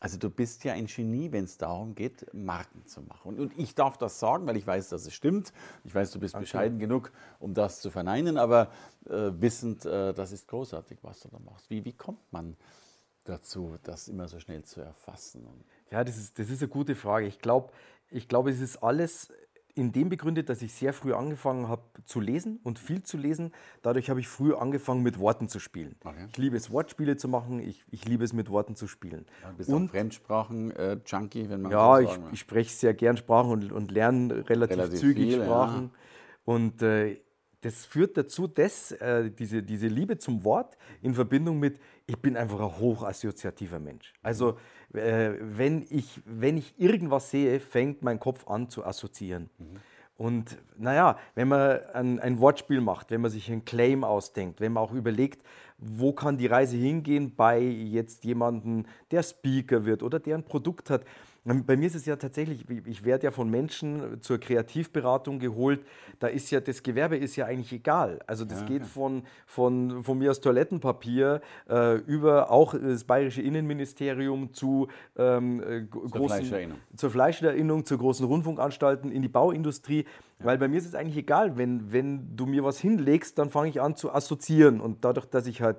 Also 0.00 0.16
du 0.16 0.30
bist 0.30 0.62
ja 0.64 0.74
ein 0.74 0.86
Genie, 0.86 1.32
wenn 1.32 1.44
es 1.44 1.58
darum 1.58 1.94
geht, 1.94 2.32
Marken 2.32 2.86
zu 2.86 3.02
machen. 3.02 3.28
Und, 3.28 3.40
und, 3.40 3.58
ich 3.58 3.74
darf 3.74 3.98
das 3.98 4.20
sagen, 4.20 4.46
weil 4.46 4.56
ich 4.56 4.66
weiß, 4.66 4.90
dass 4.90 5.06
es 5.06 5.12
stimmt. 5.12 5.52
Ich 5.84 5.94
weiß, 5.94 6.12
du 6.12 6.20
bist 6.20 6.34
okay. 6.34 6.42
bescheiden 6.42 6.78
genug, 6.78 7.12
um 7.40 7.52
das 7.52 7.80
zu 7.80 7.90
verneinen, 7.90 8.38
aber 8.38 8.70
äh, 9.06 9.30
wissend, 9.40 9.84
äh, 9.84 10.14
das 10.14 10.30
ist 10.30 10.46
großartig, 10.46 10.98
was 11.02 11.20
du 11.20 11.28
da 11.28 11.38
machst. 11.40 11.68
Wie, 11.68 11.84
wie 11.84 11.94
kommt 11.94 12.32
man 12.32 12.56
dazu, 13.24 13.76
das 13.82 14.08
immer 14.08 14.28
so 14.28 14.38
schnell 14.38 14.64
zu 14.64 14.80
erfassen? 14.80 15.46
Ja, 15.90 16.04
das 16.04 16.16
ist, 16.16 16.38
das 16.38 16.48
ist 16.48 16.62
eine 16.62 16.68
gute 16.68 16.94
Frage. 16.94 17.26
Ich 17.26 17.40
glaube, 17.40 17.72
ich 18.10 18.28
glaub, 18.28 18.46
es 18.46 18.60
ist 18.60 18.76
alles 18.76 19.32
in 19.78 19.92
dem 19.92 20.08
begründet, 20.08 20.48
dass 20.48 20.60
ich 20.60 20.72
sehr 20.72 20.92
früh 20.92 21.14
angefangen 21.14 21.68
habe 21.68 21.82
zu 22.04 22.20
lesen 22.20 22.60
und 22.64 22.78
viel 22.78 23.02
zu 23.02 23.16
lesen. 23.16 23.52
Dadurch 23.82 24.10
habe 24.10 24.20
ich 24.20 24.28
früh 24.28 24.54
angefangen, 24.54 25.02
mit 25.02 25.18
Worten 25.18 25.48
zu 25.48 25.58
spielen. 25.60 25.94
Okay. 26.04 26.26
Ich 26.30 26.36
liebe 26.36 26.56
es, 26.56 26.70
Wortspiele 26.70 27.16
zu 27.16 27.28
machen. 27.28 27.60
Ich, 27.60 27.84
ich 27.90 28.04
liebe 28.04 28.24
es, 28.24 28.32
mit 28.32 28.50
Worten 28.50 28.76
zu 28.76 28.86
spielen. 28.86 29.26
Ja, 29.42 29.52
bist 29.52 29.70
und 29.70 29.90
Fremdsprachen-Junkie, 29.90 31.42
äh, 31.42 31.48
wenn 31.48 31.62
man 31.62 31.72
Ja, 31.72 31.96
so 31.96 32.02
ich, 32.02 32.18
ich, 32.32 32.40
spreche 32.40 32.70
sehr 32.70 32.94
gern 32.94 33.16
Sprachen 33.16 33.50
und, 33.50 33.72
und 33.72 33.90
lerne 33.90 34.48
relativ, 34.48 34.76
relativ 34.76 34.98
zügig 34.98 35.30
viele, 35.30 35.44
Sprachen. 35.44 35.84
Ja. 35.84 35.98
Und 36.44 36.82
äh, 36.82 37.20
das 37.60 37.84
führt 37.84 38.16
dazu, 38.16 38.46
dass 38.46 38.92
äh, 38.92 39.30
diese, 39.30 39.62
diese 39.62 39.88
Liebe 39.88 40.18
zum 40.18 40.44
Wort 40.44 40.76
in 41.02 41.14
Verbindung 41.14 41.58
mit, 41.58 41.80
ich 42.08 42.16
bin 42.18 42.36
einfach 42.36 42.58
ein 42.58 42.78
hochassoziativer 42.78 43.78
Mensch. 43.78 44.14
Also 44.22 44.58
äh, 44.94 45.32
wenn, 45.40 45.86
ich, 45.90 46.20
wenn 46.24 46.56
ich 46.56 46.74
irgendwas 46.78 47.30
sehe, 47.30 47.60
fängt 47.60 48.02
mein 48.02 48.18
Kopf 48.18 48.48
an 48.48 48.70
zu 48.70 48.84
assoziieren. 48.84 49.50
Mhm. 49.58 49.80
Und 50.16 50.58
naja, 50.76 51.16
wenn 51.36 51.46
man 51.46 51.78
ein, 51.92 52.18
ein, 52.18 52.40
Wortspiel 52.40 52.80
macht, 52.80 53.12
wenn 53.12 53.20
man 53.20 53.30
sich 53.30 53.52
einen 53.52 53.64
Claim 53.64 54.02
ausdenkt, 54.02 54.60
wenn 54.60 54.72
man 54.72 54.82
auch 54.82 54.92
überlegt, 54.92 55.44
wo 55.76 56.12
kann 56.12 56.38
die 56.38 56.48
Reise 56.48 56.76
hingehen 56.76 57.36
bei 57.36 57.60
jetzt 57.60 58.24
jemandem, 58.24 58.86
der 59.12 59.22
Speaker 59.22 59.84
wird 59.84 60.02
oder 60.02 60.18
der 60.18 60.36
ein 60.36 60.42
Produkt 60.42 60.90
hat, 60.90 61.04
bei 61.66 61.76
mir 61.76 61.86
ist 61.86 61.94
es 61.94 62.06
ja 62.06 62.16
tatsächlich, 62.16 62.64
ich 62.86 63.04
werde 63.04 63.24
ja 63.24 63.30
von 63.30 63.48
Menschen 63.50 64.20
zur 64.20 64.38
Kreativberatung 64.38 65.38
geholt. 65.38 65.84
Da 66.18 66.26
ist 66.26 66.50
ja 66.50 66.60
das 66.60 66.82
Gewerbe 66.82 67.16
ist 67.16 67.36
ja 67.36 67.46
eigentlich 67.46 67.72
egal. 67.72 68.20
Also 68.26 68.44
das 68.44 68.60
ja, 68.60 68.66
geht 68.66 68.84
von, 68.84 69.22
von, 69.46 70.02
von 70.02 70.18
mir 70.18 70.30
aus 70.30 70.40
Toilettenpapier 70.40 71.40
äh, 71.68 71.96
über 71.98 72.50
auch 72.50 72.74
das 72.74 73.04
bayerische 73.04 73.42
Innenministerium 73.42 74.52
zu 74.52 74.88
ähm, 75.16 75.62
äh, 75.62 75.88
zur 75.90 76.10
großen 76.10 76.26
Fleischerinnung. 76.26 76.78
zur 76.96 77.10
Fleischerinnung, 77.10 77.84
zu 77.84 77.98
großen 77.98 78.26
Rundfunkanstalten 78.26 79.10
in 79.10 79.22
die 79.22 79.28
Bauindustrie. 79.28 80.04
Ja. 80.40 80.46
Weil 80.46 80.58
bei 80.58 80.68
mir 80.68 80.78
ist 80.78 80.86
es 80.86 80.94
eigentlich 80.94 81.16
egal, 81.16 81.56
wenn, 81.56 81.92
wenn 81.92 82.36
du 82.36 82.46
mir 82.46 82.62
was 82.62 82.78
hinlegst, 82.78 83.38
dann 83.38 83.50
fange 83.50 83.70
ich 83.70 83.80
an 83.80 83.96
zu 83.96 84.12
assoziieren. 84.12 84.80
Und 84.80 85.04
dadurch, 85.04 85.26
dass 85.26 85.46
ich 85.46 85.62
halt 85.62 85.78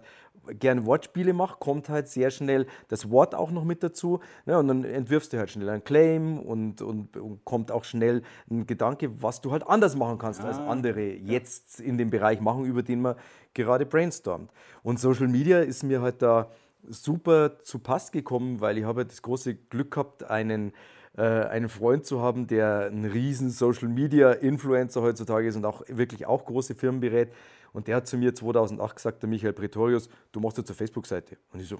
gerne 0.53 0.86
Wortspiele 0.86 1.34
mache, 1.34 1.58
kommt 1.60 1.89
halt 1.89 2.08
sehr 2.08 2.32
schnell 2.32 2.68
das 2.88 3.10
Wort 3.10 3.36
auch 3.36 3.51
noch 3.51 3.63
mit 3.63 3.84
dazu. 3.84 4.20
Ne? 4.46 4.58
Und 4.58 4.68
dann 4.68 4.84
entwirfst 4.84 5.34
du 5.34 5.38
halt 5.38 5.50
schnell 5.50 5.70
einen 5.70 5.84
Claim 5.84 6.39
und, 6.39 6.82
und, 6.82 7.18
und, 7.18 7.46
kommt 7.46 7.72
auch 7.72 7.84
schnell 7.84 8.24
ein 8.50 8.65
Gedanke, 8.68 9.22
was 9.22 9.41
du 9.41 9.51
halt 9.51 9.68
anders 9.68 9.96
machen 9.96 10.18
kannst, 10.18 10.41
ah, 10.41 10.48
als 10.48 10.58
andere 10.58 11.01
jetzt 11.01 11.79
in 11.79 11.98
dem 11.98 12.10
Bereich 12.10 12.41
machen, 12.41 12.65
über 12.65 12.84
den 12.84 13.01
man 13.01 13.15
gerade 13.53 13.86
brainstormt. 13.86 14.51
Und 14.84 15.00
Social 15.00 15.27
Media 15.27 15.60
ist 15.60 15.84
mir 15.84 16.01
halt 16.01 16.22
da 16.22 16.50
super 16.88 17.60
zu 17.62 17.79
Pass 17.79 18.12
gekommen, 18.12 18.62
weil 18.62 18.77
ich 18.77 18.86
habe 18.86 19.06
das 19.06 19.22
große 19.22 19.56
Glück 19.56 19.91
gehabt, 19.91 20.24
einen 20.24 20.74
äh, 21.18 21.24
einen 21.24 21.70
Freund 21.70 22.06
zu 22.06 22.22
haben, 22.22 22.48
der 22.48 22.89
ein 22.91 23.03
riesen 23.03 23.50
Social 23.50 23.89
Media 23.89 24.32
Influencer 24.32 25.01
heutzutage 25.01 25.48
ist 25.48 25.56
und 25.56 25.65
auch 25.65 25.84
wirklich 25.88 26.25
auch 26.25 26.46
große 26.46 26.75
Firmen 26.75 27.01
berät. 27.01 27.34
Und 27.74 27.88
der 27.88 27.98
hat 27.98 28.08
zu 28.08 28.18
mir 28.18 28.34
2008 28.34 28.96
gesagt, 28.96 29.24
der 29.24 29.30
Michael 29.30 29.54
Pretorius, 29.54 30.10
du 30.32 30.40
machst 30.40 30.58
jetzt 30.58 30.70
eine 30.70 30.76
Facebook-Seite. 30.76 31.38
Und 31.52 31.60
ich 31.60 31.68
so, 31.68 31.78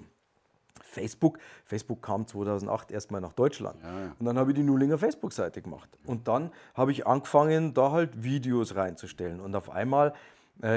Facebook. 0.82 1.38
Facebook 1.64 2.02
kam 2.02 2.26
2008 2.26 2.90
erstmal 2.90 3.20
nach 3.20 3.32
Deutschland. 3.32 3.80
Ja, 3.82 4.00
ja. 4.00 4.16
Und 4.18 4.26
dann 4.26 4.38
habe 4.38 4.50
ich 4.50 4.56
die 4.56 4.62
Nullinger 4.62 4.98
Facebook-Seite 4.98 5.62
gemacht. 5.62 5.88
Und 6.04 6.28
dann 6.28 6.50
habe 6.74 6.92
ich 6.92 7.06
angefangen, 7.06 7.74
da 7.74 7.92
halt 7.92 8.22
Videos 8.22 8.74
reinzustellen. 8.74 9.40
Und 9.40 9.54
auf 9.54 9.70
einmal 9.70 10.14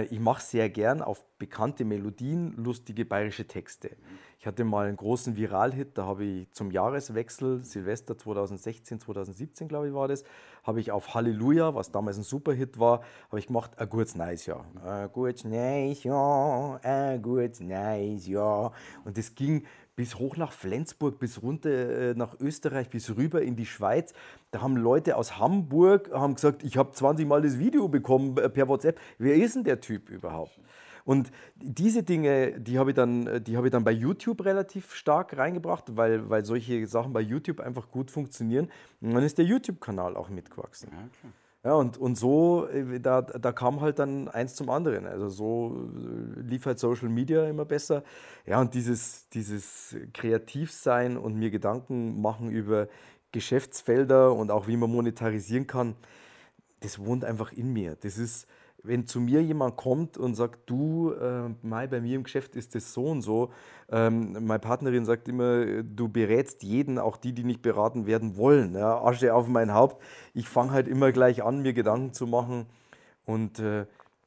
ich 0.09 0.19
mache 0.19 0.41
sehr 0.41 0.69
gern 0.69 1.01
auf 1.01 1.25
bekannte 1.37 1.83
Melodien 1.83 2.53
lustige 2.55 3.03
bayerische 3.03 3.47
Texte. 3.47 3.97
Ich 4.39 4.47
hatte 4.47 4.65
mal 4.65 4.87
einen 4.87 4.97
großen 4.97 5.37
Viral-Hit, 5.37 5.97
da 5.97 6.05
habe 6.05 6.25
ich 6.25 6.51
zum 6.51 6.71
Jahreswechsel, 6.71 7.63
Silvester 7.63 8.17
2016, 8.17 8.99
2017 8.99 9.67
glaube 9.69 9.87
ich 9.87 9.93
war 9.93 10.09
das, 10.09 10.23
habe 10.63 10.81
ich 10.81 10.91
auf 10.91 11.13
Halleluja, 11.13 11.75
was 11.75 11.91
damals 11.91 12.17
ein 12.17 12.23
Superhit 12.23 12.77
war, 12.77 13.03
habe 13.29 13.39
ich 13.39 13.47
gemacht, 13.47 13.71
a 13.77 13.85
gutes 13.85 14.15
nice 14.15 14.45
Jahr. 14.45 14.65
A 14.83 15.07
gutes 15.07 15.45
nice 15.45 16.03
Jahr, 16.03 16.79
a 16.83 17.17
gutes 17.17 17.61
nice 17.61 18.27
Jahr. 18.27 18.73
Und 19.05 19.17
das 19.17 19.33
ging 19.33 19.63
bis 19.95 20.17
hoch 20.17 20.38
nach 20.38 20.51
Flensburg, 20.51 21.19
bis 21.19 21.41
runter 21.41 21.69
äh, 21.69 22.13
nach 22.15 22.39
Österreich, 22.39 22.89
bis 22.89 23.15
rüber 23.15 23.41
in 23.41 23.55
die 23.55 23.65
Schweiz. 23.65 24.13
Da 24.51 24.62
haben 24.62 24.77
Leute 24.77 25.17
aus 25.17 25.38
Hamburg 25.38 26.12
haben 26.12 26.35
gesagt, 26.35 26.63
ich 26.63 26.77
habe 26.77 26.91
20 26.91 27.27
Mal 27.27 27.41
das 27.41 27.59
Video 27.59 27.88
bekommen 27.88 28.38
äh, 28.38 28.50
per 28.50 28.67
WhatsApp. 28.67 29.00
Wer 29.17 29.35
ist 29.35 29.55
denn 29.55 29.63
der 29.63 29.79
Typ 29.79 30.09
überhaupt? 30.09 30.59
Und 31.05 31.31
diese 31.55 32.03
Dinge, 32.03 32.59
die 32.59 32.79
habe 32.79 32.91
ich, 32.91 32.95
dann, 32.95 33.27
hab 33.27 33.65
ich 33.65 33.71
dann 33.71 33.83
bei 33.83 33.91
YouTube 33.91 34.45
relativ 34.45 34.93
stark 34.95 35.38
reingebracht, 35.38 35.97
weil, 35.97 36.29
weil 36.29 36.45
solche 36.45 36.88
Sachen 36.88 37.12
bei 37.12 37.19
YouTube 37.19 37.59
einfach 37.59 37.91
gut 37.91 38.09
funktionieren. 38.09 38.69
Und 39.01 39.13
dann 39.13 39.23
ist 39.23 39.38
der 39.38 39.45
YouTube-Kanal 39.45 40.15
auch 40.15 40.29
mitgewachsen. 40.29 40.89
Ja, 40.93 41.00
okay. 41.00 41.33
Ja, 41.65 41.75
und, 41.75 41.98
und 41.98 42.17
so, 42.17 42.67
äh, 42.67 43.00
da, 43.00 43.22
da 43.22 43.51
kam 43.53 43.79
halt 43.79 43.98
dann 44.00 44.27
eins 44.27 44.55
zum 44.55 44.70
anderen. 44.70 45.05
Also 45.05 45.29
so 45.29 45.89
äh, 46.38 46.41
lief 46.41 46.65
halt 46.65 46.77
Social 46.79 47.08
Media 47.08 47.46
immer 47.48 47.63
besser. 47.63 48.03
Ja, 48.46 48.60
und 48.60 48.74
dieses, 48.74 49.29
dieses 49.29 49.96
Kreativsein 50.13 51.15
und 51.17 51.36
mir 51.36 51.51
Gedanken 51.51 52.22
machen 52.22 52.51
über 52.51 52.89
Geschäftsfelder 53.32 54.34
und 54.34 54.51
auch 54.51 54.67
wie 54.67 54.75
man 54.75 54.91
monetarisieren 54.91 55.65
kann, 55.65 55.96
das 56.82 57.00
wohnt 57.00 57.25
einfach 57.25 57.53
in 57.53 57.74
mir. 57.74 57.98
Das 58.01 58.17
ist, 58.17 58.48
wenn 58.83 59.07
zu 59.07 59.21
mir 59.21 59.41
jemand 59.41 59.77
kommt 59.77 60.17
und 60.17 60.35
sagt, 60.35 60.69
du, 60.69 61.13
äh, 61.13 61.49
Mai, 61.61 61.87
bei 61.87 62.01
mir 62.01 62.17
im 62.17 62.23
Geschäft 62.23 62.55
ist 62.55 62.75
das 62.75 62.93
so 62.93 63.05
und 63.05 63.21
so, 63.21 63.51
ähm, 63.89 64.45
meine 64.45 64.59
Partnerin 64.59 65.05
sagt 65.05 65.29
immer, 65.29 65.83
du 65.83 66.09
berätst 66.09 66.63
jeden, 66.63 66.99
auch 66.99 67.15
die, 67.15 67.33
die 67.33 67.45
nicht 67.45 67.61
beraten 67.61 68.05
werden 68.05 68.35
wollen. 68.35 68.75
Ja, 68.75 69.01
Asche 69.01 69.33
auf 69.33 69.47
mein 69.47 69.73
Haupt. 69.73 70.01
Ich 70.33 70.49
fange 70.49 70.71
halt 70.71 70.87
immer 70.87 71.13
gleich 71.13 71.43
an, 71.43 71.61
mir 71.61 71.73
Gedanken 71.73 72.13
zu 72.13 72.27
machen 72.27 72.65
und 73.25 73.59
äh, 73.59 73.85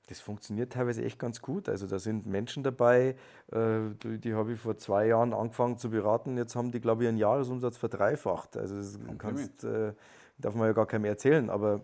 das 0.08 0.20
funktioniert 0.20 0.72
teilweise 0.72 1.04
echt 1.04 1.18
ganz 1.18 1.42
gut. 1.42 1.68
Also 1.68 1.86
da 1.86 1.98
sind 1.98 2.26
Menschen 2.26 2.62
dabei, 2.62 3.16
äh, 3.52 3.78
die, 4.02 4.18
die 4.18 4.34
habe 4.34 4.52
ich 4.52 4.60
vor 4.60 4.76
zwei 4.78 5.08
Jahren 5.08 5.34
angefangen 5.34 5.78
zu 5.78 5.90
beraten. 5.90 6.36
Jetzt 6.38 6.54
haben 6.54 6.70
die, 6.70 6.80
glaube 6.80 7.02
ich, 7.02 7.06
ihren 7.06 7.18
Jahresumsatz 7.18 7.76
verdreifacht. 7.76 8.56
Also 8.56 8.76
das 8.76 8.98
kannst, 9.18 9.64
äh, 9.64 9.92
darf 10.38 10.54
man 10.54 10.68
ja 10.68 10.72
gar 10.72 10.86
keinem 10.86 11.06
erzählen, 11.06 11.50
aber... 11.50 11.80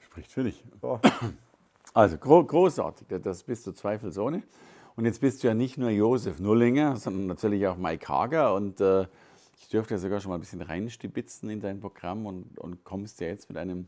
Spricht 0.00 0.32
für 0.32 0.42
dich. 0.42 0.64
Ja. 0.82 1.00
Also 1.96 2.18
gro 2.18 2.44
großartig, 2.44 3.06
das 3.22 3.42
bist 3.42 3.66
du 3.66 3.72
zweifelsohne. 3.72 4.42
Und 4.96 5.06
jetzt 5.06 5.22
bist 5.22 5.42
du 5.42 5.46
ja 5.48 5.54
nicht 5.54 5.78
nur 5.78 5.88
Josef 5.88 6.38
Nullinger, 6.40 6.96
sondern 6.96 7.26
natürlich 7.26 7.66
auch 7.66 7.78
Mike 7.78 8.06
Hager. 8.06 8.52
Und 8.52 8.82
äh, 8.82 9.06
ich 9.58 9.68
dürfte 9.70 9.94
ja 9.94 9.98
sogar 9.98 10.20
schon 10.20 10.28
mal 10.28 10.34
ein 10.34 10.42
bisschen 10.42 10.60
reinstibitzen 10.60 11.48
in 11.48 11.62
dein 11.62 11.80
Programm 11.80 12.26
und, 12.26 12.58
und 12.58 12.84
kommst 12.84 13.22
ja 13.22 13.28
jetzt 13.28 13.48
mit 13.48 13.56
einem 13.56 13.86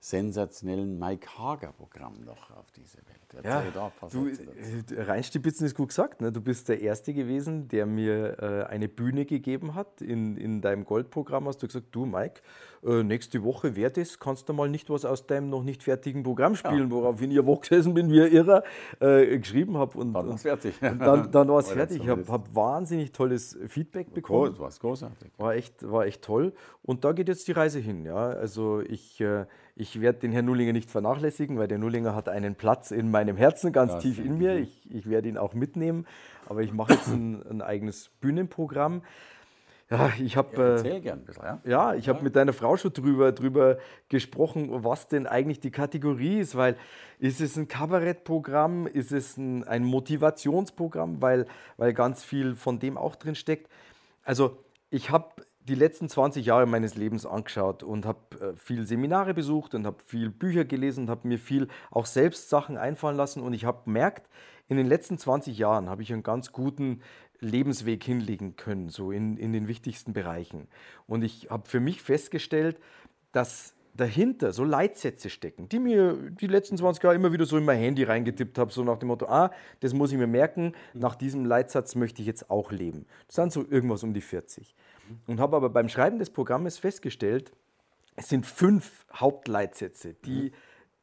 sensationellen 0.00 0.98
Mike 0.98 1.26
Hager-Programm 1.36 2.24
noch 2.24 2.50
auf 2.52 2.70
diese 2.70 2.98
Welt. 2.98 3.44
Ja, 3.44 3.62
da, 3.74 3.92
du, 4.10 4.26
äh, 4.28 5.02
reinstibitzen 5.02 5.66
ist 5.66 5.74
gut 5.74 5.88
gesagt. 5.88 6.20
Ne? 6.20 6.32
Du 6.32 6.40
bist 6.40 6.68
der 6.68 6.80
Erste 6.80 7.12
gewesen, 7.12 7.68
der 7.68 7.84
mir 7.84 8.38
äh, 8.40 8.72
eine 8.72 8.88
Bühne 8.88 9.26
gegeben 9.26 9.74
hat. 9.74 10.00
In, 10.00 10.36
in 10.36 10.62
deinem 10.62 10.84
Goldprogramm 10.84 11.46
hast 11.46 11.62
du 11.62 11.66
gesagt, 11.66 11.88
du 11.90 12.06
Mike, 12.06 12.40
äh, 12.86 13.02
nächste 13.02 13.42
Woche 13.42 13.76
wäre 13.76 13.90
das, 13.90 14.18
kannst 14.18 14.48
du 14.48 14.54
mal 14.54 14.70
nicht 14.70 14.88
was 14.88 15.04
aus 15.04 15.26
deinem 15.26 15.50
noch 15.50 15.62
nicht 15.62 15.82
fertigen 15.82 16.22
Programm 16.22 16.54
spielen, 16.54 16.84
ja. 16.84 16.90
woraufhin 16.90 17.30
ich 17.30 17.44
wach 17.44 17.60
gesessen 17.60 17.92
bin, 17.92 18.10
wie 18.10 18.22
ein 18.22 18.32
Irrer, 18.32 18.62
äh, 19.00 19.36
geschrieben 19.38 19.76
habe. 19.76 19.98
Und, 19.98 20.14
dann 20.14 20.26
war 20.28 20.34
es 20.34 20.42
fertig. 20.42 20.74
Dann, 20.80 21.30
dann 21.30 21.48
war 21.48 21.58
es 21.58 21.70
fertig. 21.70 22.02
Ich 22.02 22.08
habe 22.08 22.24
hab 22.28 22.54
wahnsinnig 22.54 23.12
tolles 23.12 23.58
Feedback 23.66 24.14
bekommen. 24.14 24.58
War 24.58 24.70
großartig. 24.70 25.32
War 25.36 25.54
echt, 25.54 25.88
war 25.88 26.06
echt 26.06 26.22
toll. 26.22 26.54
Und 26.82 27.04
da 27.04 27.12
geht 27.12 27.28
jetzt 27.28 27.46
die 27.48 27.52
Reise 27.52 27.78
hin. 27.78 28.04
Ja? 28.04 28.28
Also 28.28 28.80
ich, 28.80 29.20
äh, 29.20 29.44
ich 29.78 30.00
werde 30.00 30.18
den 30.18 30.32
Herrn 30.32 30.46
Nullinger 30.46 30.72
nicht 30.72 30.90
vernachlässigen, 30.90 31.56
weil 31.56 31.68
der 31.68 31.78
Nullinger 31.78 32.14
hat 32.14 32.28
einen 32.28 32.56
Platz 32.56 32.90
in 32.90 33.12
meinem 33.12 33.36
Herzen 33.36 33.72
ganz 33.72 33.92
ja, 33.92 33.98
tief 34.00 34.18
in 34.18 34.36
mir. 34.36 34.56
Ich, 34.56 34.90
ich 34.90 35.08
werde 35.08 35.28
ihn 35.28 35.38
auch 35.38 35.54
mitnehmen. 35.54 36.04
Aber 36.46 36.62
ich 36.62 36.72
mache 36.72 36.94
jetzt 36.94 37.06
ein, 37.06 37.46
ein 37.48 37.62
eigenes 37.62 38.08
Bühnenprogramm. 38.20 39.02
Ja, 39.88 40.12
ich 40.18 40.36
habe 40.36 40.56
ja, 40.56 40.68
erzähl 40.70 41.00
gern 41.00 41.20
ein 41.20 41.24
bisschen, 41.24 41.44
ja. 41.44 41.60
Ja, 41.64 41.94
ich 41.94 42.08
habe 42.08 42.22
mit 42.22 42.34
deiner 42.34 42.52
Frau 42.52 42.76
schon 42.76 42.92
drüber, 42.92 43.30
drüber 43.30 43.78
gesprochen, 44.08 44.68
was 44.84 45.06
denn 45.06 45.28
eigentlich 45.28 45.60
die 45.60 45.70
Kategorie 45.70 46.40
ist, 46.40 46.56
weil 46.56 46.76
ist 47.20 47.40
es 47.40 47.56
ein 47.56 47.68
Kabarettprogramm, 47.68 48.88
ist 48.88 49.12
es 49.12 49.36
ein, 49.36 49.62
ein 49.64 49.84
Motivationsprogramm, 49.84 51.22
weil, 51.22 51.46
weil 51.76 51.94
ganz 51.94 52.24
viel 52.24 52.56
von 52.56 52.80
dem 52.80 52.98
auch 52.98 53.14
drin 53.14 53.36
steckt. 53.36 53.70
Also 54.24 54.58
ich 54.90 55.10
habe 55.10 55.30
die 55.68 55.74
letzten 55.74 56.08
20 56.08 56.46
Jahre 56.46 56.66
meines 56.66 56.94
Lebens 56.94 57.26
angeschaut 57.26 57.82
und 57.82 58.06
habe 58.06 58.18
äh, 58.40 58.56
viel 58.56 58.86
Seminare 58.86 59.34
besucht 59.34 59.74
und 59.74 59.86
habe 59.86 59.98
viel 60.04 60.30
Bücher 60.30 60.64
gelesen 60.64 61.04
und 61.04 61.10
habe 61.10 61.28
mir 61.28 61.38
viel 61.38 61.68
auch 61.90 62.06
selbst 62.06 62.48
Sachen 62.48 62.76
einfallen 62.76 63.16
lassen 63.16 63.42
und 63.42 63.52
ich 63.52 63.64
habe 63.64 63.84
gemerkt, 63.84 64.28
in 64.68 64.76
den 64.76 64.86
letzten 64.86 65.18
20 65.18 65.56
Jahren 65.56 65.88
habe 65.88 66.02
ich 66.02 66.12
einen 66.12 66.22
ganz 66.22 66.52
guten 66.52 67.00
Lebensweg 67.40 68.02
hinlegen 68.02 68.56
können, 68.56 68.88
so 68.88 69.12
in, 69.12 69.36
in 69.36 69.52
den 69.52 69.68
wichtigsten 69.68 70.12
Bereichen. 70.12 70.68
Und 71.06 71.22
ich 71.22 71.50
habe 71.50 71.68
für 71.68 71.80
mich 71.80 72.02
festgestellt, 72.02 72.78
dass 73.32 73.74
dahinter 73.98 74.52
so 74.52 74.64
Leitsätze 74.64 75.28
stecken, 75.28 75.68
die 75.68 75.78
mir 75.78 76.14
die 76.30 76.46
letzten 76.46 76.78
20 76.78 77.02
Jahre 77.02 77.16
immer 77.16 77.32
wieder 77.32 77.44
so 77.44 77.58
in 77.58 77.64
mein 77.64 77.78
Handy 77.78 78.04
reingetippt 78.04 78.56
habe, 78.56 78.72
so 78.72 78.82
nach 78.84 78.98
dem 78.98 79.08
Motto, 79.08 79.26
ah, 79.26 79.50
das 79.80 79.92
muss 79.92 80.12
ich 80.12 80.18
mir 80.18 80.26
merken, 80.26 80.72
nach 80.94 81.16
diesem 81.16 81.44
Leitsatz 81.44 81.94
möchte 81.94 82.22
ich 82.22 82.26
jetzt 82.26 82.50
auch 82.50 82.70
leben. 82.70 83.06
Das 83.26 83.36
sind 83.36 83.52
so 83.52 83.66
irgendwas 83.68 84.02
um 84.02 84.14
die 84.14 84.20
40. 84.20 84.74
Und 85.26 85.40
habe 85.40 85.56
aber 85.56 85.68
beim 85.68 85.88
Schreiben 85.88 86.18
des 86.18 86.30
Programmes 86.30 86.78
festgestellt, 86.78 87.52
es 88.16 88.28
sind 88.28 88.46
fünf 88.46 89.04
Hauptleitsätze, 89.12 90.14
die 90.14 90.52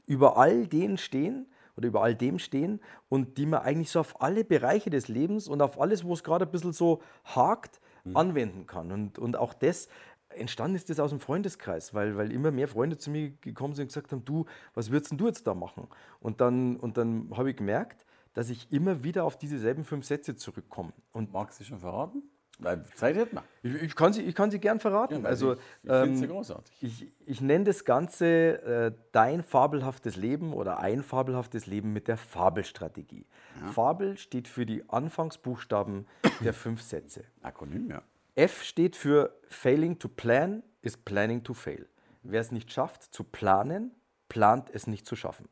über 0.05 0.37
all 0.37 0.67
denen 0.67 0.97
stehen, 0.97 1.47
oder 1.77 1.87
über 1.87 2.03
all 2.03 2.15
dem 2.15 2.39
stehen 2.39 2.79
und 3.09 3.37
die 3.37 3.45
man 3.45 3.61
eigentlich 3.61 3.89
so 3.89 3.99
auf 3.99 4.21
alle 4.21 4.45
Bereiche 4.45 4.89
des 4.89 5.07
Lebens 5.07 5.47
und 5.47 5.61
auf 5.61 5.79
alles, 5.79 6.05
wo 6.05 6.13
es 6.13 6.23
gerade 6.23 6.45
ein 6.45 6.51
bisschen 6.51 6.71
so 6.71 7.01
hakt, 7.25 7.81
mhm. 8.05 8.17
anwenden 8.17 8.65
kann. 8.65 8.91
Und, 8.91 9.19
und 9.19 9.35
auch 9.35 9.53
das 9.53 9.89
entstanden 10.37 10.75
ist 10.75 10.89
das 10.89 10.99
aus 10.99 11.09
dem 11.11 11.19
Freundeskreis, 11.19 11.93
weil, 11.93 12.17
weil 12.17 12.31
immer 12.31 12.51
mehr 12.51 12.67
Freunde 12.67 12.97
zu 12.97 13.09
mir 13.09 13.31
gekommen 13.41 13.73
sind 13.73 13.83
und 13.83 13.87
gesagt 13.89 14.11
haben, 14.11 14.25
du, 14.25 14.45
was 14.73 14.91
würdest 14.91 15.13
du 15.15 15.27
jetzt 15.27 15.47
da 15.47 15.53
machen? 15.53 15.87
Und 16.19 16.41
dann, 16.41 16.77
und 16.77 16.97
dann 16.97 17.29
habe 17.35 17.51
ich 17.51 17.57
gemerkt, 17.57 18.05
dass 18.33 18.49
ich 18.49 18.71
immer 18.71 19.03
wieder 19.03 19.23
auf 19.23 19.37
diese 19.37 19.57
selben 19.59 19.85
fünf 19.85 20.05
Sätze 20.05 20.35
zurückkomme. 20.35 20.93
Und 21.11 21.33
Magst 21.33 21.59
du 21.59 21.63
schon 21.63 21.79
verraten? 21.79 22.23
Zeit 22.95 23.15
hätten 23.15 23.35
wir. 23.35 23.43
Ich, 23.63 23.81
ich, 23.81 23.95
kann 23.95 24.13
sie, 24.13 24.21
ich 24.21 24.33
kann 24.33 24.49
sie 24.49 24.59
gern 24.59 24.79
verraten. 24.79 25.23
Ja, 25.23 25.29
also, 25.29 25.53
ich, 25.53 25.59
ich 25.83 25.89
ähm, 25.89 26.15
sie 26.15 26.27
großartig. 26.27 26.75
Ich, 26.81 27.07
ich 27.25 27.41
nenne 27.41 27.65
das 27.65 27.83
Ganze 27.83 28.25
äh, 28.25 28.91
dein 29.11 29.43
fabelhaftes 29.43 30.15
Leben 30.15 30.53
oder 30.53 30.79
ein 30.79 31.03
fabelhaftes 31.03 31.65
Leben 31.65 31.91
mit 31.91 32.07
der 32.07 32.17
Fabelstrategie. 32.17 33.25
Ja. 33.61 33.71
Fabel 33.71 34.17
steht 34.17 34.47
für 34.47 34.65
die 34.65 34.89
Anfangsbuchstaben 34.89 36.07
der 36.41 36.53
fünf 36.53 36.81
Sätze. 36.81 37.25
Akronym, 37.41 37.89
ja. 37.89 38.01
F 38.35 38.63
steht 38.63 38.95
für 38.95 39.33
Failing 39.47 39.97
to 39.97 40.07
plan 40.07 40.63
is 40.81 40.97
planning 40.97 41.43
to 41.43 41.53
fail. 41.53 41.87
Wer 42.23 42.41
es 42.41 42.51
nicht 42.51 42.71
schafft 42.71 43.13
zu 43.13 43.23
planen, 43.23 43.91
plant 44.29 44.69
es 44.73 44.87
nicht 44.87 45.05
zu 45.05 45.15
schaffen. 45.15 45.47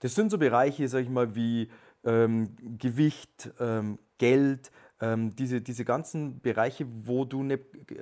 Das 0.00 0.14
sind 0.14 0.30
so 0.30 0.38
Bereiche, 0.38 0.88
sag 0.88 1.02
ich 1.02 1.08
mal, 1.08 1.34
wie 1.34 1.70
ähm, 2.04 2.56
Gewicht, 2.78 3.50
ähm, 3.60 3.98
Geld, 4.18 4.70
ähm, 5.00 5.34
diese, 5.36 5.60
diese 5.60 5.84
ganzen 5.84 6.40
Bereiche, 6.40 6.86
wo 7.04 7.24
du 7.24 7.40
eine 7.40 7.58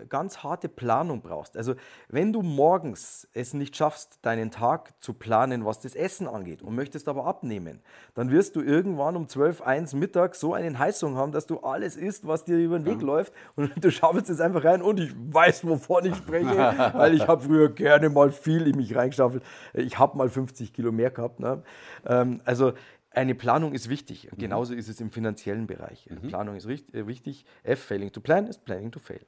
ganz 0.08 0.38
harte 0.38 0.68
Planung 0.68 1.22
brauchst. 1.22 1.56
Also 1.56 1.74
wenn 2.08 2.32
du 2.32 2.42
morgens 2.42 3.28
es 3.32 3.52
nicht 3.52 3.76
schaffst, 3.76 4.18
deinen 4.22 4.50
Tag 4.50 4.94
zu 5.02 5.12
planen, 5.12 5.64
was 5.64 5.80
das 5.80 5.94
Essen 5.94 6.28
angeht 6.28 6.62
und 6.62 6.74
möchtest 6.74 7.08
aber 7.08 7.26
abnehmen, 7.26 7.80
dann 8.14 8.30
wirst 8.30 8.54
du 8.54 8.60
irgendwann 8.60 9.16
um 9.16 9.28
12, 9.28 9.62
1 9.62 9.94
Mittag 9.94 10.36
so 10.36 10.54
einen 10.54 10.78
Heißung 10.78 11.16
haben, 11.16 11.32
dass 11.32 11.46
du 11.46 11.60
alles 11.60 11.96
isst, 11.96 12.26
was 12.26 12.44
dir 12.44 12.58
über 12.58 12.78
den 12.78 12.86
Weg 12.86 13.00
ja. 13.00 13.06
läuft 13.06 13.32
und 13.56 13.72
du 13.82 13.90
schaufelst 13.90 14.30
es 14.30 14.40
einfach 14.40 14.64
rein 14.64 14.80
und 14.80 15.00
ich 15.00 15.12
weiß, 15.16 15.66
wovon 15.66 16.04
ich 16.06 16.16
spreche, 16.16 16.56
weil 16.94 17.14
ich 17.14 17.26
habe 17.26 17.42
früher 17.42 17.70
gerne 17.70 18.08
mal 18.08 18.30
viel 18.30 18.68
in 18.68 18.76
mich 18.76 18.94
reingeschaufelt. 18.94 19.42
Ich 19.72 19.98
habe 19.98 20.16
mal 20.16 20.28
50 20.28 20.72
Kilo 20.72 20.92
mehr 20.92 21.10
gehabt. 21.10 21.40
Ne? 21.40 21.62
Ähm, 22.06 22.40
also 22.44 22.72
eine 23.14 23.34
Planung 23.34 23.72
ist 23.72 23.88
wichtig. 23.88 24.30
Mhm. 24.30 24.38
Genauso 24.38 24.74
ist 24.74 24.88
es 24.88 25.00
im 25.00 25.10
finanziellen 25.10 25.66
Bereich. 25.66 26.08
Mhm. 26.10 26.28
Planung 26.28 26.56
ist 26.56 26.66
äh, 26.66 27.06
wichtig. 27.06 27.44
F, 27.62 27.84
failing 27.84 28.12
to 28.12 28.20
plan, 28.20 28.46
ist 28.46 28.64
planning 28.64 28.90
to 28.90 29.00
fail. 29.00 29.24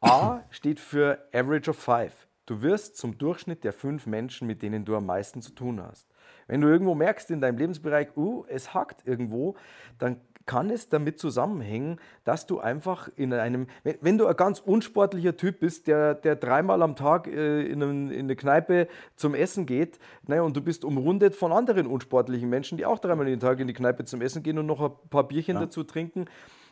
A 0.00 0.42
steht 0.50 0.80
für 0.80 1.28
Average 1.32 1.70
of 1.70 1.78
Five. 1.78 2.26
Du 2.46 2.62
wirst 2.62 2.96
zum 2.96 3.16
Durchschnitt 3.16 3.62
der 3.62 3.72
fünf 3.72 4.06
Menschen, 4.06 4.46
mit 4.46 4.62
denen 4.62 4.84
du 4.84 4.96
am 4.96 5.06
meisten 5.06 5.40
zu 5.40 5.52
tun 5.52 5.80
hast. 5.80 6.08
Wenn 6.48 6.60
du 6.60 6.68
irgendwo 6.68 6.96
merkst 6.96 7.30
in 7.30 7.40
deinem 7.40 7.58
Lebensbereich, 7.58 8.16
uh, 8.16 8.44
es 8.48 8.74
hakt 8.74 9.06
irgendwo, 9.06 9.54
dann 9.98 10.20
kann 10.50 10.68
es 10.68 10.88
damit 10.88 11.20
zusammenhängen, 11.20 12.00
dass 12.24 12.44
du 12.44 12.58
einfach 12.58 13.08
in 13.14 13.32
einem, 13.32 13.68
wenn, 13.84 13.98
wenn 14.00 14.18
du 14.18 14.26
ein 14.26 14.34
ganz 14.34 14.58
unsportlicher 14.58 15.36
Typ 15.36 15.60
bist, 15.60 15.86
der, 15.86 16.16
der 16.16 16.34
dreimal 16.34 16.82
am 16.82 16.96
Tag 16.96 17.28
äh, 17.28 17.62
in, 17.62 17.80
einem, 17.80 18.10
in 18.10 18.24
eine 18.24 18.34
Kneipe 18.34 18.88
zum 19.14 19.36
Essen 19.36 19.64
geht 19.64 20.00
ne, 20.26 20.42
und 20.42 20.56
du 20.56 20.60
bist 20.60 20.84
umrundet 20.84 21.36
von 21.36 21.52
anderen 21.52 21.86
unsportlichen 21.86 22.50
Menschen, 22.50 22.78
die 22.78 22.84
auch 22.84 22.98
dreimal 22.98 23.28
in 23.28 23.34
den 23.34 23.38
Tag 23.38 23.60
in 23.60 23.68
die 23.68 23.74
Kneipe 23.74 24.04
zum 24.06 24.22
Essen 24.22 24.42
gehen 24.42 24.58
und 24.58 24.66
noch 24.66 24.80
ein 24.80 24.90
paar 25.08 25.28
Bierchen 25.28 25.54
ja. 25.54 25.60
dazu 25.60 25.84
trinken, 25.84 26.24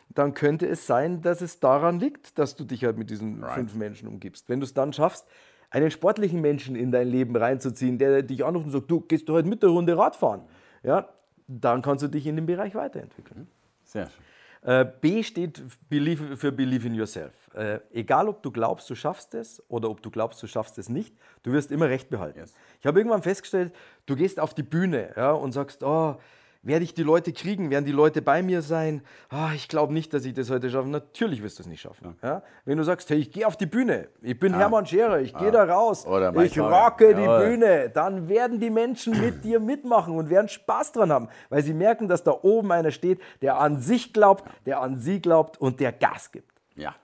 dann 0.09 0.33
könnte 0.33 0.67
es 0.67 0.85
sein, 0.85 1.21
dass 1.21 1.39
es 1.39 1.61
daran 1.61 2.01
liegt, 2.01 2.37
dass 2.37 2.57
du 2.57 2.65
dich 2.65 2.83
halt 2.83 2.97
mit 2.97 3.09
diesen 3.09 3.41
right. 3.41 3.53
fünf 3.53 3.75
Menschen 3.75 4.09
umgibst. 4.09 4.49
Wenn 4.49 4.59
du 4.59 4.65
es 4.65 4.73
dann 4.73 4.91
schaffst, 4.91 5.25
einen 5.69 5.89
sportlichen 5.89 6.41
Menschen 6.41 6.75
in 6.75 6.91
dein 6.91 7.07
Leben 7.07 7.33
reinzuziehen, 7.33 7.97
der 7.97 8.23
dich 8.23 8.43
anruft 8.43 8.65
und 8.65 8.71
sagt, 8.73 8.91
du 8.91 8.99
gehst 8.99 9.29
du 9.29 9.33
heute 9.35 9.47
mit 9.47 9.63
der 9.63 9.69
Runde 9.69 9.97
Radfahren, 9.97 10.41
ja, 10.83 11.07
dann 11.47 11.81
kannst 11.81 12.03
du 12.03 12.09
dich 12.09 12.27
in 12.27 12.35
dem 12.35 12.45
Bereich 12.45 12.75
weiterentwickeln. 12.75 13.47
Sehr 13.89 14.07
schön. 14.07 14.23
Äh, 14.61 14.85
B 15.01 15.23
steht 15.23 15.57
für 15.57 16.51
Believe 16.51 16.87
in 16.87 16.93
Yourself. 16.93 17.33
Äh, 17.55 17.79
egal, 17.91 18.27
ob 18.27 18.43
du 18.43 18.51
glaubst, 18.51 18.89
du 18.89 18.95
schaffst 18.95 19.33
es 19.33 19.63
oder 19.67 19.89
ob 19.89 20.01
du 20.01 20.11
glaubst, 20.11 20.43
du 20.43 20.47
schaffst 20.47 20.77
es 20.77 20.89
nicht, 20.89 21.15
du 21.43 21.53
wirst 21.53 21.71
immer 21.71 21.89
Recht 21.89 22.09
behalten. 22.09 22.39
Yes. 22.39 22.53
Ich 22.79 22.85
habe 22.85 22.99
irgendwann 22.99 23.23
festgestellt, 23.23 23.73
du 24.05 24.15
gehst 24.15 24.39
auf 24.39 24.53
die 24.53 24.63
Bühne 24.63 25.13
ja, 25.15 25.31
und 25.31 25.53
sagst, 25.53 25.81
oh, 25.81 26.19
werde 26.61 26.83
ich 26.83 26.93
die 26.93 27.03
Leute 27.03 27.31
kriegen? 27.31 27.69
Werden 27.69 27.85
die 27.85 27.91
Leute 27.91 28.21
bei 28.21 28.41
mir 28.41 28.61
sein? 28.61 29.01
Ah, 29.29 29.51
ich 29.55 29.67
glaube 29.67 29.93
nicht, 29.93 30.13
dass 30.13 30.25
ich 30.25 30.33
das 30.33 30.49
heute 30.49 30.69
schaffe. 30.69 30.89
Natürlich 30.89 31.41
wirst 31.41 31.59
du 31.59 31.63
es 31.63 31.67
nicht 31.67 31.81
schaffen. 31.81 32.15
Ja. 32.21 32.29
Ja? 32.29 32.43
Wenn 32.65 32.77
du 32.77 32.83
sagst, 32.83 33.09
hey, 33.09 33.17
ich 33.17 33.31
gehe 33.31 33.47
auf 33.47 33.57
die 33.57 33.65
Bühne, 33.65 34.09
ich 34.21 34.37
bin 34.37 34.53
ah. 34.53 34.59
Hermann 34.59 34.85
Scherer, 34.85 35.21
ich 35.21 35.35
ah. 35.35 35.39
gehe 35.39 35.51
da 35.51 35.63
raus, 35.63 36.05
ich 36.43 36.59
rocke 36.59 37.15
die 37.15 37.25
Bühne, 37.25 37.89
dann 37.89 38.27
werden 38.27 38.59
die 38.59 38.69
Menschen 38.69 39.19
mit 39.19 39.43
dir 39.43 39.59
mitmachen 39.59 40.15
und 40.15 40.29
werden 40.29 40.49
Spaß 40.49 40.91
dran 40.91 41.11
haben, 41.11 41.29
weil 41.49 41.63
sie 41.63 41.73
merken, 41.73 42.07
dass 42.07 42.23
da 42.23 42.37
oben 42.41 42.71
einer 42.71 42.91
steht, 42.91 43.21
der 43.41 43.59
an 43.59 43.79
sich 43.79 44.13
glaubt, 44.13 44.43
der 44.65 44.81
an 44.81 44.97
sie 44.97 45.21
glaubt 45.21 45.59
und 45.59 45.79
der 45.79 45.93
Gas 45.93 46.31
gibt. 46.31 46.51
Ja. 46.75 46.95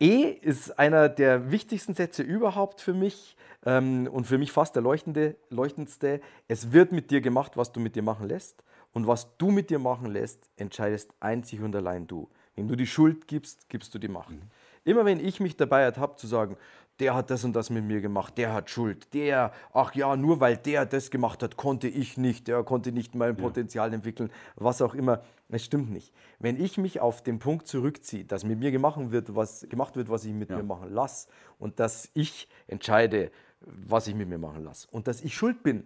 E 0.00 0.24
ist 0.24 0.78
einer 0.78 1.08
der 1.08 1.50
wichtigsten 1.50 1.94
Sätze 1.94 2.22
überhaupt 2.22 2.80
für 2.80 2.94
mich 2.94 3.36
ähm, 3.64 4.08
und 4.10 4.26
für 4.26 4.38
mich 4.38 4.52
fast 4.52 4.74
der 4.74 4.82
leuchtende, 4.82 5.36
leuchtendste. 5.50 6.20
Es 6.48 6.72
wird 6.72 6.92
mit 6.92 7.10
dir 7.10 7.20
gemacht, 7.20 7.56
was 7.56 7.72
du 7.72 7.80
mit 7.80 7.96
dir 7.96 8.02
machen 8.02 8.28
lässt. 8.28 8.64
Und 8.92 9.08
was 9.08 9.36
du 9.38 9.50
mit 9.50 9.70
dir 9.70 9.80
machen 9.80 10.10
lässt, 10.12 10.48
entscheidest 10.56 11.12
einzig 11.18 11.60
und 11.60 11.74
allein 11.74 12.06
du. 12.06 12.28
Wenn 12.54 12.68
du 12.68 12.76
die 12.76 12.86
Schuld 12.86 13.26
gibst, 13.26 13.68
gibst 13.68 13.92
du 13.94 13.98
die 13.98 14.08
Macht. 14.08 14.30
Mhm. 14.30 14.42
Immer 14.84 15.04
wenn 15.04 15.18
ich 15.18 15.40
mich 15.40 15.56
dabei 15.56 15.82
ertappe 15.82 16.16
zu 16.16 16.26
sagen, 16.26 16.56
der 17.00 17.14
hat 17.14 17.30
das 17.30 17.44
und 17.44 17.54
das 17.54 17.70
mit 17.70 17.84
mir 17.84 18.00
gemacht, 18.00 18.38
der 18.38 18.52
hat 18.52 18.70
Schuld, 18.70 19.12
der, 19.14 19.52
ach 19.72 19.94
ja, 19.94 20.16
nur 20.16 20.40
weil 20.40 20.56
der 20.56 20.86
das 20.86 21.10
gemacht 21.10 21.42
hat, 21.42 21.56
konnte 21.56 21.88
ich 21.88 22.16
nicht, 22.16 22.46
der 22.46 22.62
konnte 22.62 22.92
nicht 22.92 23.14
mein 23.14 23.36
Potenzial 23.36 23.88
ja. 23.88 23.94
entwickeln, 23.94 24.30
was 24.56 24.80
auch 24.80 24.94
immer. 24.94 25.22
Es 25.48 25.64
stimmt 25.64 25.90
nicht. 25.90 26.12
Wenn 26.38 26.62
ich 26.62 26.78
mich 26.78 27.00
auf 27.00 27.22
den 27.22 27.38
Punkt 27.38 27.66
zurückziehe, 27.68 28.24
dass 28.24 28.44
mit 28.44 28.58
mir 28.58 28.70
gemacht 28.70 28.98
wird, 29.10 29.34
was, 29.36 29.66
gemacht 29.68 29.94
wird, 29.96 30.08
was 30.08 30.24
ich 30.24 30.32
mit 30.32 30.50
ja. 30.50 30.56
mir 30.56 30.62
machen 30.62 30.92
lasse 30.92 31.28
und 31.58 31.78
dass 31.80 32.10
ich 32.14 32.48
entscheide, 32.66 33.30
was 33.60 34.06
ich 34.06 34.14
mit 34.14 34.28
mir 34.28 34.38
machen 34.38 34.64
lasse 34.64 34.88
und 34.90 35.06
dass 35.06 35.20
ich 35.20 35.34
schuld 35.34 35.62
bin 35.62 35.84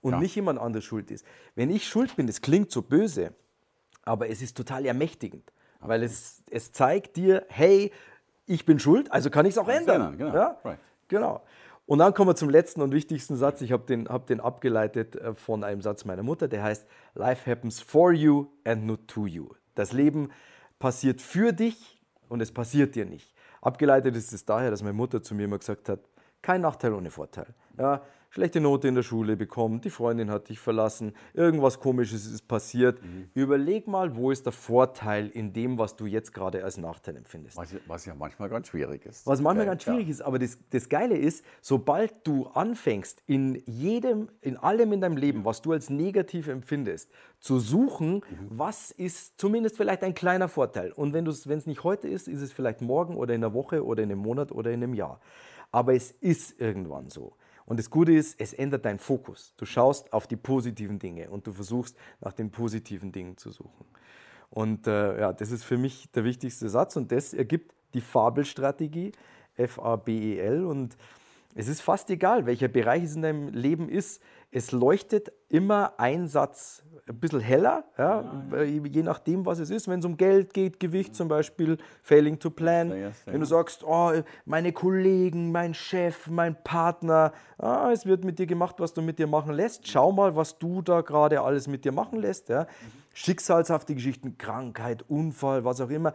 und 0.00 0.12
ja. 0.12 0.20
nicht 0.20 0.34
jemand 0.34 0.58
anderes 0.58 0.84
schuld 0.84 1.10
ist. 1.10 1.26
Wenn 1.54 1.70
ich 1.70 1.86
schuld 1.86 2.16
bin, 2.16 2.26
das 2.26 2.40
klingt 2.40 2.70
so 2.70 2.82
böse, 2.82 3.32
aber 4.02 4.28
es 4.28 4.42
ist 4.42 4.56
total 4.56 4.86
ermächtigend, 4.86 5.52
weil 5.80 6.02
es, 6.02 6.44
es 6.50 6.72
zeigt 6.72 7.16
dir, 7.16 7.44
hey, 7.48 7.92
ich 8.46 8.64
bin 8.64 8.78
schuld, 8.78 9.12
also 9.12 9.30
kann 9.30 9.46
ich 9.46 9.52
es 9.52 9.58
auch 9.58 9.68
ändern. 9.68 10.16
Genau. 10.16 10.34
Ja? 10.34 10.56
Right. 10.64 10.78
genau. 11.08 11.42
Und 11.86 12.00
dann 12.00 12.14
kommen 12.14 12.30
wir 12.30 12.36
zum 12.36 12.50
letzten 12.50 12.82
und 12.82 12.92
wichtigsten 12.92 13.36
Satz. 13.36 13.60
Ich 13.60 13.70
habe 13.70 13.84
den, 13.86 14.08
hab 14.08 14.26
den 14.26 14.40
abgeleitet 14.40 15.14
äh, 15.16 15.34
von 15.34 15.62
einem 15.62 15.82
Satz 15.82 16.04
meiner 16.04 16.22
Mutter, 16.22 16.48
der 16.48 16.62
heißt, 16.62 16.86
Life 17.14 17.48
happens 17.48 17.80
for 17.80 18.12
you 18.12 18.48
and 18.64 18.86
not 18.86 19.06
to 19.06 19.26
you. 19.26 19.48
Das 19.74 19.92
Leben 19.92 20.30
passiert 20.78 21.20
für 21.20 21.52
dich 21.52 22.00
und 22.28 22.40
es 22.40 22.52
passiert 22.52 22.94
dir 22.96 23.06
nicht. 23.06 23.32
Abgeleitet 23.60 24.16
ist 24.16 24.32
es 24.32 24.44
daher, 24.44 24.70
dass 24.70 24.82
meine 24.82 24.94
Mutter 24.94 25.22
zu 25.22 25.34
mir 25.34 25.44
immer 25.44 25.58
gesagt 25.58 25.88
hat, 25.88 26.00
kein 26.42 26.60
Nachteil 26.60 26.92
ohne 26.92 27.10
Vorteil. 27.10 27.46
Ja, 27.78 28.02
schlechte 28.36 28.60
Note 28.60 28.86
in 28.86 28.94
der 28.94 29.02
Schule 29.02 29.34
bekommen, 29.34 29.80
die 29.80 29.88
Freundin 29.88 30.30
hat 30.30 30.50
dich 30.50 30.60
verlassen, 30.60 31.14
irgendwas 31.32 31.80
Komisches 31.80 32.26
ist 32.26 32.46
passiert. 32.46 33.02
Mhm. 33.02 33.30
Überleg 33.32 33.88
mal, 33.88 34.14
wo 34.14 34.30
ist 34.30 34.44
der 34.44 34.52
Vorteil 34.52 35.28
in 35.28 35.54
dem, 35.54 35.78
was 35.78 35.96
du 35.96 36.04
jetzt 36.04 36.34
gerade 36.34 36.62
als 36.62 36.76
Nachteil 36.76 37.16
empfindest. 37.16 37.56
Was, 37.56 37.74
was 37.86 38.04
ja 38.04 38.14
manchmal 38.14 38.50
ganz 38.50 38.68
schwierig 38.68 39.06
ist. 39.06 39.26
Was 39.26 39.40
manchmal 39.40 39.64
ja, 39.64 39.72
ganz 39.72 39.84
schwierig 39.84 40.04
ja. 40.04 40.10
ist, 40.10 40.20
aber 40.20 40.38
das, 40.38 40.58
das 40.68 40.90
Geile 40.90 41.16
ist, 41.16 41.46
sobald 41.62 42.26
du 42.26 42.46
anfängst, 42.48 43.22
in 43.26 43.62
jedem, 43.64 44.28
in 44.42 44.58
allem 44.58 44.92
in 44.92 45.00
deinem 45.00 45.16
Leben, 45.16 45.46
was 45.46 45.62
du 45.62 45.72
als 45.72 45.88
negativ 45.88 46.48
empfindest, 46.48 47.10
zu 47.40 47.58
suchen, 47.58 48.16
mhm. 48.16 48.22
was 48.50 48.90
ist 48.90 49.40
zumindest 49.40 49.78
vielleicht 49.78 50.02
ein 50.02 50.12
kleiner 50.12 50.48
Vorteil. 50.48 50.92
Und 50.92 51.14
wenn 51.14 51.26
es 51.26 51.66
nicht 51.66 51.84
heute 51.84 52.06
ist, 52.06 52.28
ist 52.28 52.42
es 52.42 52.52
vielleicht 52.52 52.82
morgen 52.82 53.16
oder 53.16 53.34
in 53.34 53.42
einer 53.42 53.54
Woche 53.54 53.82
oder 53.82 54.02
in 54.02 54.12
einem 54.12 54.20
Monat 54.20 54.52
oder 54.52 54.70
in 54.72 54.82
einem 54.82 54.92
Jahr 54.92 55.20
aber 55.72 55.94
es 55.94 56.10
ist 56.10 56.58
irgendwann 56.60 57.10
so. 57.10 57.34
Und 57.66 57.78
das 57.78 57.90
Gute 57.90 58.12
ist, 58.12 58.40
es 58.40 58.52
ändert 58.54 58.84
deinen 58.84 58.98
Fokus. 58.98 59.52
Du 59.56 59.66
schaust 59.66 60.12
auf 60.12 60.26
die 60.26 60.36
positiven 60.36 60.98
Dinge 60.98 61.28
und 61.30 61.46
du 61.46 61.52
versuchst 61.52 61.96
nach 62.20 62.32
den 62.32 62.50
positiven 62.50 63.12
Dingen 63.12 63.36
zu 63.36 63.50
suchen. 63.50 63.84
Und 64.50 64.86
äh, 64.86 65.20
ja, 65.20 65.32
das 65.32 65.50
ist 65.50 65.64
für 65.64 65.76
mich 65.76 66.10
der 66.12 66.24
wichtigste 66.24 66.68
Satz 66.68 66.96
und 66.96 67.10
das 67.10 67.34
ergibt 67.34 67.74
die 67.92 68.00
Fabelstrategie, 68.00 69.12
F-A-B-E-L. 69.56 70.64
Und 70.64 70.96
es 71.58 71.68
ist 71.68 71.80
fast 71.80 72.10
egal, 72.10 72.44
welcher 72.44 72.68
Bereich 72.68 73.04
es 73.04 73.16
in 73.16 73.22
deinem 73.22 73.48
Leben 73.48 73.88
ist. 73.88 74.22
Es 74.50 74.72
leuchtet 74.72 75.32
immer 75.48 75.98
ein 75.98 76.28
Satz 76.28 76.84
ein 77.08 77.20
bisschen 77.20 77.40
heller, 77.40 77.84
ja, 77.96 78.42
je 78.64 79.02
nachdem, 79.02 79.46
was 79.46 79.60
es 79.60 79.70
ist. 79.70 79.86
Wenn 79.86 80.00
es 80.00 80.04
um 80.04 80.16
Geld 80.16 80.52
geht, 80.52 80.80
Gewicht 80.80 81.14
zum 81.14 81.28
Beispiel, 81.28 81.78
failing 82.02 82.38
to 82.38 82.50
plan. 82.50 82.92
Wenn 83.26 83.40
du 83.40 83.46
sagst, 83.46 83.84
oh, 83.84 84.12
meine 84.44 84.72
Kollegen, 84.72 85.52
mein 85.52 85.72
Chef, 85.72 86.26
mein 86.28 86.62
Partner, 86.62 87.32
ah, 87.58 87.90
es 87.92 88.06
wird 88.06 88.24
mit 88.24 88.38
dir 88.38 88.46
gemacht, 88.46 88.76
was 88.78 88.92
du 88.92 89.02
mit 89.02 89.18
dir 89.18 89.28
machen 89.28 89.54
lässt. 89.54 89.86
Schau 89.86 90.10
mal, 90.10 90.34
was 90.34 90.58
du 90.58 90.82
da 90.82 91.00
gerade 91.00 91.40
alles 91.40 91.68
mit 91.68 91.84
dir 91.84 91.92
machen 91.92 92.20
lässt. 92.20 92.48
Ja. 92.48 92.66
Schicksalshafte 93.14 93.94
Geschichten, 93.94 94.36
Krankheit, 94.36 95.04
Unfall, 95.08 95.64
was 95.64 95.80
auch 95.80 95.90
immer. 95.90 96.12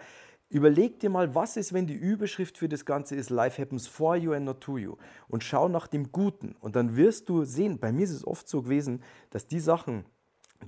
Überleg 0.52 1.00
dir 1.00 1.10
mal, 1.10 1.34
was 1.34 1.56
ist, 1.56 1.72
wenn 1.72 1.88
die 1.88 1.94
Überschrift 1.94 2.58
für 2.58 2.68
das 2.68 2.84
Ganze 2.84 3.16
ist, 3.16 3.30
Life 3.30 3.62
happens 3.62 3.88
for 3.88 4.18
you 4.18 4.34
and 4.34 4.46
not 4.46 4.60
to 4.60 4.78
you. 4.78 4.98
Und 5.30 5.46
schau 5.46 5.70
nach 5.70 5.88
dem 5.88 6.12
Guten. 6.12 6.58
Und 6.60 6.76
dann 6.76 6.98
wirst 6.98 7.30
du 7.30 7.46
sehen, 7.46 7.80
bei 7.80 7.94
mir 7.94 8.04
ist 8.04 8.12
es 8.12 8.28
oft 8.28 8.50
so 8.50 8.62
gewesen, 8.62 9.02
dass 9.30 9.48
die 9.48 9.62
Sachen, 9.62 10.04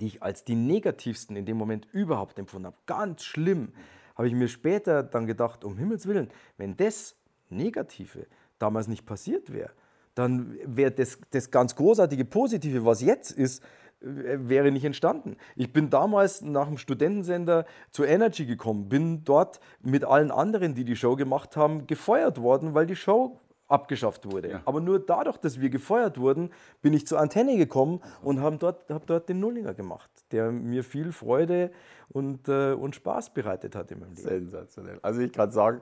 die 0.00 0.06
ich 0.06 0.22
als 0.22 0.42
die 0.42 0.54
negativsten 0.54 1.36
in 1.36 1.44
dem 1.44 1.58
Moment 1.58 1.86
überhaupt 1.92 2.38
empfunden 2.38 2.68
habe, 2.68 2.78
ganz 2.86 3.24
schlimm, 3.24 3.74
habe 4.16 4.26
ich 4.26 4.32
mir 4.32 4.48
später 4.48 5.02
dann 5.02 5.26
gedacht, 5.26 5.64
um 5.64 5.76
Himmels 5.76 6.06
Willen, 6.06 6.30
wenn 6.56 6.78
das 6.78 7.14
Negative 7.50 8.26
damals 8.58 8.88
nicht 8.88 9.04
passiert 9.04 9.52
wäre, 9.52 9.72
dann 10.14 10.56
wäre 10.64 10.92
das, 10.92 11.18
das 11.30 11.50
ganz 11.50 11.76
großartige 11.76 12.24
Positive, 12.24 12.86
was 12.86 13.02
jetzt 13.02 13.32
ist, 13.32 13.62
wäre 14.04 14.70
nicht 14.70 14.84
entstanden. 14.84 15.36
Ich 15.56 15.72
bin 15.72 15.90
damals 15.90 16.42
nach 16.42 16.68
dem 16.68 16.78
Studentensender 16.78 17.64
zu 17.90 18.04
Energy 18.04 18.46
gekommen, 18.46 18.88
bin 18.88 19.24
dort 19.24 19.60
mit 19.80 20.04
allen 20.04 20.30
anderen, 20.30 20.74
die 20.74 20.84
die 20.84 20.96
Show 20.96 21.16
gemacht 21.16 21.56
haben, 21.56 21.86
gefeuert 21.86 22.40
worden, 22.40 22.74
weil 22.74 22.86
die 22.86 22.96
Show 22.96 23.40
abgeschafft 23.66 24.30
wurde. 24.30 24.50
Ja. 24.50 24.62
Aber 24.66 24.80
nur 24.80 24.98
dadurch, 25.00 25.38
dass 25.38 25.60
wir 25.60 25.70
gefeuert 25.70 26.18
wurden, 26.18 26.50
bin 26.82 26.92
ich 26.92 27.06
zur 27.06 27.18
Antenne 27.18 27.56
gekommen 27.56 28.00
und 28.22 28.40
habe 28.40 28.56
dort, 28.58 28.88
hab 28.90 29.06
dort 29.06 29.28
den 29.28 29.40
Nullinger 29.40 29.74
gemacht, 29.74 30.10
der 30.32 30.52
mir 30.52 30.84
viel 30.84 31.12
Freude 31.12 31.70
und, 32.10 32.48
äh, 32.48 32.72
und 32.72 32.94
Spaß 32.94 33.32
bereitet 33.32 33.74
hat 33.74 33.90
in 33.90 34.00
meinem 34.00 34.14
Leben. 34.14 34.28
Sensationell. 34.28 34.98
Also 35.02 35.20
ich 35.20 35.32
kann 35.32 35.50
sagen, 35.50 35.80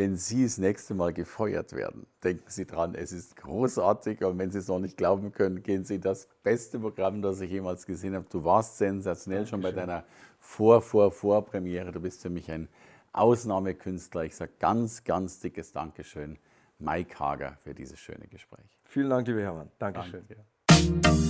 wenn 0.00 0.16
Sie 0.16 0.44
das 0.44 0.56
nächste 0.56 0.94
Mal 0.94 1.12
gefeuert 1.12 1.74
werden, 1.74 2.06
denken 2.24 2.48
Sie 2.48 2.64
dran, 2.64 2.94
es 2.94 3.12
ist 3.12 3.36
großartig 3.36 4.24
und 4.24 4.38
wenn 4.38 4.50
Sie 4.50 4.56
es 4.56 4.68
noch 4.68 4.78
nicht 4.78 4.96
glauben 4.96 5.30
können, 5.30 5.62
gehen 5.62 5.84
Sie 5.84 6.00
das 6.00 6.26
beste 6.42 6.78
Programm, 6.78 7.20
das 7.20 7.38
ich 7.42 7.50
jemals 7.50 7.84
gesehen 7.84 8.14
habe. 8.14 8.24
Du 8.30 8.42
warst 8.42 8.78
sensationell 8.78 9.40
Dankeschön. 9.40 9.60
schon 9.60 9.60
bei 9.60 9.72
deiner 9.72 10.04
Vor-, 10.38 10.80
Vor-, 10.80 11.10
Vor-Premiere. 11.10 11.92
Du 11.92 12.00
bist 12.00 12.22
für 12.22 12.30
mich 12.30 12.50
ein 12.50 12.70
Ausnahmekünstler. 13.12 14.24
Ich 14.24 14.36
sage 14.36 14.52
ganz, 14.58 15.04
ganz 15.04 15.38
dickes 15.40 15.72
Dankeschön, 15.72 16.38
Mike 16.78 17.18
Hager, 17.18 17.58
für 17.62 17.74
dieses 17.74 18.00
schöne 18.00 18.26
Gespräch. 18.26 18.78
Vielen 18.84 19.10
Dank, 19.10 19.28
lieber 19.28 19.42
Hermann. 19.42 19.68
Dankeschön. 19.78 20.24
Danke. 20.26 21.29